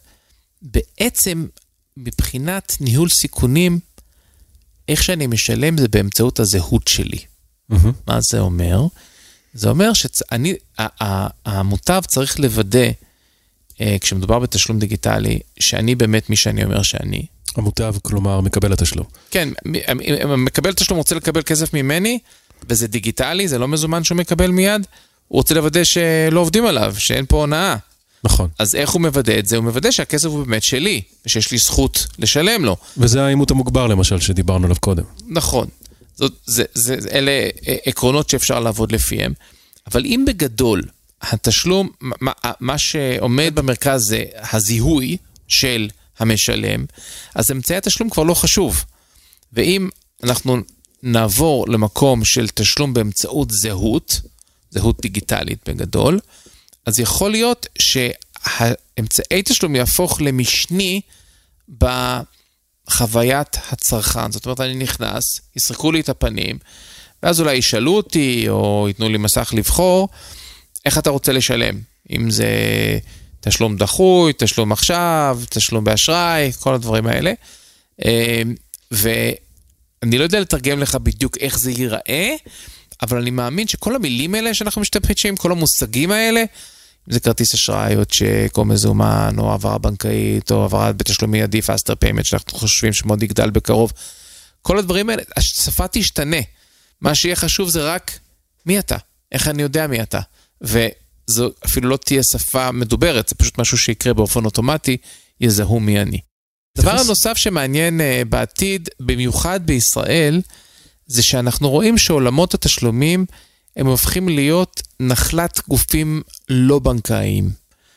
בעצם, 0.62 1.46
מבחינת 1.96 2.76
ניהול 2.80 3.08
סיכונים, 3.08 3.78
איך 4.88 5.02
שאני 5.02 5.26
משלם 5.26 5.78
זה 5.78 5.88
באמצעות 5.88 6.40
הזהות 6.40 6.88
שלי. 6.88 7.18
מה 8.06 8.20
זה 8.20 8.40
אומר? 8.40 8.86
זה 9.54 9.68
אומר 9.70 9.90
שהמוטב 11.44 12.00
צריך 12.08 12.40
לוודא, 12.40 12.88
אה, 13.80 13.96
כשמדובר 14.00 14.38
בתשלום 14.38 14.78
דיגיטלי, 14.78 15.38
שאני 15.60 15.94
באמת 15.94 16.30
מי 16.30 16.36
שאני 16.36 16.64
אומר 16.64 16.82
שאני. 16.82 17.26
המוטב, 17.56 17.94
כלומר, 18.02 18.40
מקבל 18.40 18.72
התשלום. 18.72 19.06
כן, 19.30 19.48
מ- 19.66 19.74
אם 20.22 20.30
המקבל 20.30 20.72
תשלום 20.72 20.98
רוצה 20.98 21.14
לקבל 21.14 21.42
כסף 21.42 21.74
ממני, 21.74 22.18
וזה 22.68 22.86
דיגיטלי, 22.86 23.48
זה 23.48 23.58
לא 23.58 23.68
מזומן 23.68 24.04
שהוא 24.04 24.18
מקבל 24.18 24.50
מיד, 24.50 24.86
הוא 25.28 25.36
רוצה 25.38 25.54
לוודא 25.54 25.84
שלא 25.84 26.40
עובדים 26.40 26.66
עליו, 26.66 26.94
שאין 26.98 27.24
פה 27.28 27.36
הונאה. 27.36 27.76
נכון. 28.24 28.48
אז 28.58 28.74
איך 28.74 28.90
הוא 28.90 29.02
מוודא 29.02 29.38
את 29.38 29.46
זה? 29.46 29.56
הוא 29.56 29.64
מוודא 29.64 29.90
שהכסף 29.90 30.26
הוא 30.26 30.44
באמת 30.44 30.62
שלי, 30.62 31.02
ושיש 31.26 31.50
לי 31.50 31.58
זכות 31.58 32.06
לשלם 32.18 32.64
לו. 32.64 32.76
וזה 32.96 33.24
האימות 33.24 33.50
המוגבר, 33.50 33.86
למשל, 33.86 34.20
שדיברנו 34.20 34.64
עליו 34.64 34.76
קודם. 34.80 35.04
נכון. 35.28 35.66
זאת, 36.16 36.32
זה, 36.46 36.64
זה, 36.74 36.96
אלה 37.12 37.30
אה, 37.68 37.76
עקרונות 37.86 38.30
שאפשר 38.30 38.60
לעבוד 38.60 38.92
לפיהם. 38.92 39.32
אבל 39.86 40.04
אם 40.04 40.24
בגדול 40.26 40.82
התשלום, 41.22 41.88
מה, 42.00 42.32
מה 42.60 42.78
שעומד 42.78 43.52
במרכז 43.54 44.02
זה 44.02 44.24
הזיהוי 44.52 45.16
של 45.48 45.88
המשלם, 46.18 46.84
אז 47.34 47.50
אמצעי 47.50 47.76
התשלום 47.76 48.10
כבר 48.10 48.22
לא 48.22 48.34
חשוב. 48.34 48.84
ואם 49.52 49.88
אנחנו 50.22 50.56
נעבור 51.02 51.68
למקום 51.68 52.24
של 52.24 52.48
תשלום 52.48 52.94
באמצעות 52.94 53.50
זהות, 53.50 54.20
זהות 54.70 55.00
דיגיטלית 55.00 55.68
בגדול, 55.68 56.20
אז 56.86 57.00
יכול 57.00 57.30
להיות 57.30 57.66
שהאמצעי 57.78 59.42
תשלום 59.44 59.76
יהפוך 59.76 60.20
למשני 60.20 61.00
בחוויית 61.78 63.56
הצרכן. 63.70 64.32
זאת 64.32 64.46
אומרת, 64.46 64.60
אני 64.60 64.74
נכנס, 64.74 65.40
יסרקו 65.56 65.92
לי 65.92 66.00
את 66.00 66.08
הפנים, 66.08 66.58
ואז 67.22 67.40
אולי 67.40 67.54
ישאלו 67.54 67.96
אותי, 67.96 68.48
או 68.48 68.84
ייתנו 68.88 69.08
לי 69.08 69.18
מסך 69.18 69.50
לבחור, 69.56 70.08
איך 70.84 70.98
אתה 70.98 71.10
רוצה 71.10 71.32
לשלם? 71.32 71.80
אם 72.10 72.30
זה 72.30 72.48
תשלום 73.40 73.76
דחוי, 73.76 74.32
תשלום 74.36 74.72
עכשיו, 74.72 75.40
תשלום 75.50 75.84
באשראי, 75.84 76.52
כל 76.60 76.74
הדברים 76.74 77.06
האלה. 77.06 77.32
אה, 78.04 78.42
ואני 78.90 80.18
לא 80.18 80.22
יודע 80.22 80.40
לתרגם 80.40 80.78
לך 80.78 80.94
בדיוק 80.94 81.36
איך 81.38 81.58
זה 81.58 81.70
ייראה, 81.70 82.34
אבל 83.02 83.18
אני 83.18 83.30
מאמין 83.30 83.68
שכל 83.68 83.96
המילים 83.96 84.34
האלה 84.34 84.54
שאנחנו 84.54 84.80
משתמשים, 84.80 85.36
כל 85.36 85.52
המושגים 85.52 86.10
האלה, 86.10 86.40
אם 87.08 87.12
זה 87.12 87.20
כרטיס 87.20 87.54
אשראי 87.54 87.96
או 87.96 88.04
צ'ק 88.04 88.52
או 88.56 88.64
מזומן 88.64 89.34
או 89.38 89.50
העברה 89.50 89.78
בנקאית 89.78 90.50
או 90.50 90.62
העברה 90.62 90.92
בתשלום 90.92 91.30
מיידי, 91.30 91.58
faster 91.58 92.04
payment 92.04 92.24
שאנחנו 92.24 92.58
חושבים 92.58 92.92
שמאוד 92.92 93.22
יגדל 93.22 93.50
בקרוב, 93.50 93.92
כל 94.62 94.78
הדברים 94.78 95.10
האלה, 95.10 95.22
השפה 95.36 95.88
תשתנה. 95.88 96.36
מה 97.00 97.14
שיהיה 97.14 97.36
חשוב 97.36 97.68
זה 97.68 97.82
רק 97.94 98.18
מי 98.66 98.78
אתה, 98.78 98.96
איך 99.32 99.48
אני 99.48 99.62
יודע 99.62 99.86
מי 99.86 100.02
אתה. 100.02 100.20
וזו 100.62 101.50
אפילו 101.64 101.88
לא 101.88 101.96
תהיה 101.96 102.22
שפה 102.22 102.72
מדוברת, 102.72 103.28
זה 103.28 103.34
פשוט 103.34 103.58
משהו 103.58 103.78
שיקרה 103.78 104.14
באופן 104.14 104.44
אוטומטי, 104.44 104.96
יזהו 105.40 105.80
מי 105.80 106.00
אני. 106.00 106.20
דבר 106.78 106.90
הנוסף 106.90 107.36
שמעניין 107.36 108.00
uh, 108.00 108.24
בעתיד, 108.24 108.88
במיוחד 109.00 109.60
בישראל, 109.66 110.40
זה 111.10 111.22
שאנחנו 111.22 111.70
רואים 111.70 111.98
שעולמות 111.98 112.54
התשלומים 112.54 113.26
הם 113.76 113.86
הופכים 113.86 114.28
להיות 114.28 114.82
נחלת 115.00 115.60
גופים 115.68 116.22
לא 116.48 116.78
בנקאיים. 116.78 117.50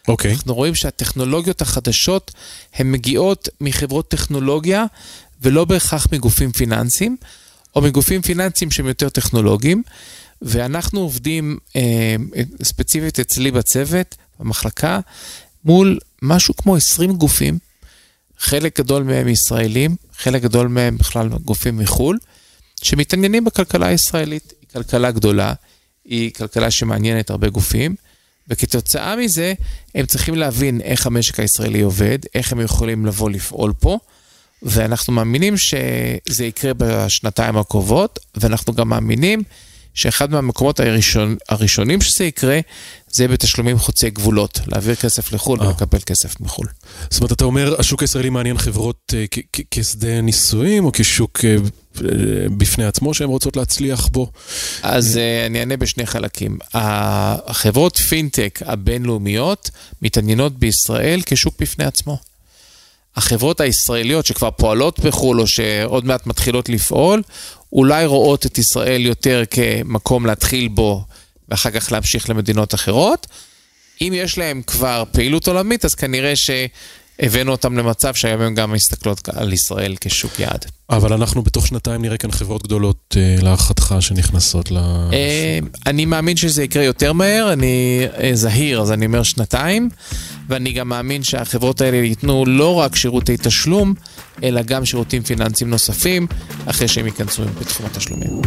אוקיי. 0.08 0.34
אנחנו 0.34 0.56
רואים 0.56 0.76
שהטכנולוגיות 0.76 1.62
החדשות 1.62 2.32
הן 2.76 2.92
מגיעות 2.92 3.50
מחברות 3.62 4.08
טכנולוגיה 4.08 4.86
ולא 5.42 5.66
בהכרח 5.66 6.08
מגופים 6.12 6.52
פיננסיים, 6.52 7.18
או 7.76 7.82
מגופים 7.82 8.22
פיננסיים 8.22 8.72
שהם 8.72 8.88
יותר 8.88 9.10
טכנולוגיים, 9.10 9.84
ואנחנו 10.42 11.00
עובדים 11.00 11.58
אה, 11.76 12.16
ספציפית 12.64 13.20
אצלי 13.20 13.52
בצוות, 13.52 14.16
במחלקה, 14.40 15.00
מול 15.66 16.00
משהו 16.22 16.56
כמו 16.56 16.76
20 16.76 17.14
גופים, 17.14 17.60
חלק 18.38 18.80
גדול 18.80 19.04
מהם 19.04 19.28
ישראלים, 19.28 19.96
חלק 20.18 20.42
גדול 20.42 20.68
מהם 20.68 20.98
בכלל 20.98 21.30
גופים 21.30 21.78
מחו"ל, 21.78 22.18
שמתעניינים 22.84 23.46
בכלכלה 23.46 23.88
הישראלית. 23.88 24.54
היא 24.62 24.70
כלכלה 24.74 25.12
גדולה, 25.12 25.54
היא 26.06 26.34
כלכלה 26.34 26.72
שמעניינת 26.72 27.30
הרבה 27.30 27.50
גופים, 27.50 27.96
וכתוצאה 28.48 29.16
מזה 29.16 29.54
הם 29.96 30.06
צריכים 30.06 30.36
להבין 30.36 30.82
איך 30.82 31.08
המשק 31.08 31.40
הישראלי 31.40 31.82
עובד, 31.82 32.20
איך 32.36 32.52
הם 32.52 32.60
יכולים 32.62 33.06
לבוא 33.06 33.30
לפעול 33.30 33.74
פה, 33.80 34.00
ואנחנו 34.64 35.14
מאמינים 35.14 35.58
שזה 35.58 36.46
יקרה 36.46 36.72
בשנתיים 36.78 37.58
הקרובות, 37.58 38.20
ואנחנו 38.36 38.74
גם 38.74 38.90
מאמינים 38.90 39.44
שאחד 39.94 40.32
מהמקומות 40.32 40.80
הראשון, 40.80 41.36
הראשונים 41.50 42.02
שזה 42.02 42.26
יקרה, 42.26 42.60
זה 43.08 43.28
בתשלומים 43.28 43.80
חוצי 43.80 44.10
גבולות, 44.10 44.60
להעביר 44.68 44.96
כסף 44.96 45.34
לחו"ל 45.34 45.62
אה. 45.62 45.68
ולקבל 45.68 46.00
כסף 46.00 46.42
מחו"ל. 46.42 46.68
זאת 47.10 47.22
אומרת, 47.22 47.32
אתה 47.32 47.46
אומר, 47.46 47.76
השוק 47.80 48.02
הישראלי 48.02 48.30
מעניין 48.30 48.58
חברות 48.58 49.14
כ- 49.32 49.40
כ- 49.54 49.62
כשדה 49.72 50.22
ניסויים, 50.22 50.86
או 50.86 50.92
כשוק 50.94 51.40
אה, 51.46 51.56
בפני 52.58 52.86
עצמו 52.86 53.14
שהן 53.14 53.30
רוצות 53.30 53.58
להצליח 53.58 54.08
בו? 54.08 54.32
אז 54.84 55.16
uh, 55.16 55.48
אני 55.50 55.60
אענה 55.60 55.78
בשני 55.78 56.06
חלקים. 56.06 56.58
החברות 56.74 57.98
פינטק 57.98 58.60
הבינלאומיות 58.66 59.70
מתעניינות 60.02 60.60
בישראל 60.60 61.22
כשוק 61.26 61.56
בפני 61.60 61.86
עצמו. 61.86 62.18
החברות 63.16 63.62
הישראליות 63.62 64.26
שכבר 64.26 64.52
פועלות 64.52 65.00
בחו"ל 65.00 65.42
או 65.42 65.48
שעוד 65.48 66.06
מעט 66.06 66.28
מתחילות 66.28 66.70
לפעול, 66.70 67.22
אולי 67.74 68.06
רואות 68.06 68.46
את 68.46 68.58
ישראל 68.58 69.06
יותר 69.06 69.44
כמקום 69.50 70.26
להתחיל 70.26 70.68
בו 70.68 71.06
ואחר 71.50 71.72
כך 71.72 71.92
להמשיך 71.92 72.30
למדינות 72.30 72.74
אחרות. 72.74 73.28
אם 74.02 74.14
יש 74.16 74.38
להם 74.38 74.62
כבר 74.62 75.04
פעילות 75.12 75.48
עולמית, 75.48 75.86
אז 75.86 75.96
כנראה 75.96 76.34
שהבאנו 76.36 77.52
אותם 77.52 77.78
למצב 77.78 78.14
שהיום 78.14 78.42
הם 78.42 78.56
גם 78.56 78.72
מסתכלות 78.72 79.30
על 79.30 79.54
ישראל 79.54 79.96
כשוק 80.02 80.40
יעד. 80.40 80.66
אבל 80.96 81.14
אנחנו 81.14 81.42
בתוך 81.42 81.68
שנתיים 81.68 82.02
נראה 82.02 82.18
כאן 82.18 82.32
חברות 82.32 82.64
גדולות, 82.64 83.18
אה, 83.18 83.36
להערכתך, 83.42 83.96
שנכנסות 84.00 84.72
ל... 84.72 84.78
אה, 85.14 85.60
אני 85.86 86.06
מאמין 86.06 86.38
שזה 86.38 86.64
יקרה 86.64 86.84
יותר 86.84 87.14
מהר, 87.14 87.54
אני 87.54 88.06
אה, 88.22 88.32
זהיר, 88.34 88.82
אז 88.82 88.92
אני 88.92 89.06
אומר 89.06 89.24
שנתיים, 89.24 89.90
ואני 90.50 90.74
גם 90.74 90.90
מאמין 90.90 91.24
שהחברות 91.24 91.82
האלה 91.82 91.98
ייתנו 91.98 92.46
לא 92.46 92.76
רק 92.76 92.96
שירותי 92.96 93.36
תשלום, 93.42 93.94
אלא 94.44 94.62
גם 94.62 94.86
שירותים 94.86 95.24
פיננסיים 95.24 95.70
נוספים, 95.70 96.28
אחרי 96.66 96.88
שהם 96.88 97.06
ייכנסו 97.06 97.44
בתחום 97.60 97.86
התשלומים. 97.86 98.42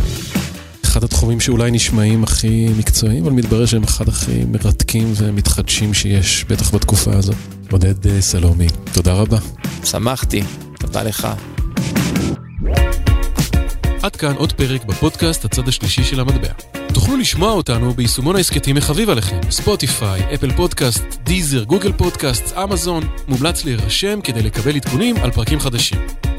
אחד 0.84 1.04
התחומים 1.04 1.40
שאולי 1.40 1.70
נשמעים 1.70 2.24
הכי 2.24 2.68
מקצועיים, 2.78 3.24
אבל 3.24 3.32
מתברר 3.32 3.66
שהם 3.66 3.82
אחד 3.82 4.08
הכי 4.08 4.44
מרתקים 4.44 5.12
ומתחדשים 5.16 5.94
שיש, 5.94 6.44
בטח 6.48 6.74
בתקופה 6.74 7.12
הזאת. 7.12 7.36
עודד 7.70 8.06
אה, 8.06 8.20
סלומי, 8.20 8.66
תודה 8.92 9.12
רבה. 9.12 9.38
שמחתי, 9.84 10.42
תודה 10.78 11.02
לך. 11.02 11.28
עד 14.06 14.16
כאן 14.16 14.34
עוד 14.36 14.52
פרק 14.52 14.84
בפודקאסט 14.84 15.44
הצד 15.44 15.68
השלישי 15.68 16.04
של 16.04 16.20
המטבע. 16.20 16.48
תוכלו 16.94 17.16
לשמוע 17.16 17.52
אותנו 17.52 17.94
ביישומון 17.94 18.36
ההסכתים 18.36 18.76
החביב 18.76 19.10
עליכם, 19.10 19.40
ספוטיפיי, 19.50 20.34
אפל 20.34 20.52
פודקאסט, 20.52 21.04
דיזר, 21.22 21.64
גוגל 21.64 21.92
פודקאסט, 21.92 22.52
אמזון, 22.56 23.02
מומלץ 23.28 23.64
להירשם 23.64 24.20
כדי 24.20 24.42
לקבל 24.42 24.76
עדכונים 24.76 25.16
על 25.16 25.30
פרקים 25.30 25.60
חדשים. 25.60 25.98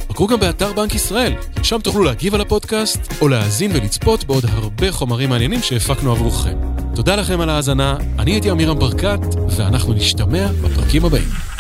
בקרו 0.10 0.28
גם 0.28 0.40
באתר 0.40 0.74
בנק 0.74 0.96
ישראל, 0.96 1.34
שם 1.64 1.80
תוכלו 1.84 2.04
להגיב 2.04 2.36
על 2.36 2.42
הפודקאסט, 2.42 3.14
או 3.22 3.28
להאזין 3.28 3.72
ולצפות 3.74 4.24
בעוד 4.24 4.46
הרבה 4.50 4.92
חומרים 4.92 5.30
מעניינים 5.30 5.62
שהפקנו 5.62 6.12
עבורכם. 6.12 6.58
תודה 6.96 7.16
לכם 7.16 7.42
על 7.42 7.50
ההאזנה, 7.50 7.98
אני 8.20 8.32
הייתי 8.32 8.52
אמירם 8.52 8.80
ברקת, 8.80 9.20
ואנחנו 9.50 9.94
נשתמע 9.94 10.48
בפרקים 10.62 11.06
הבאים. 11.06 11.57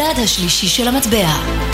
הצד 0.00 0.22
השלישי 0.22 0.68
של 0.68 0.88
המטבע. 0.88 1.67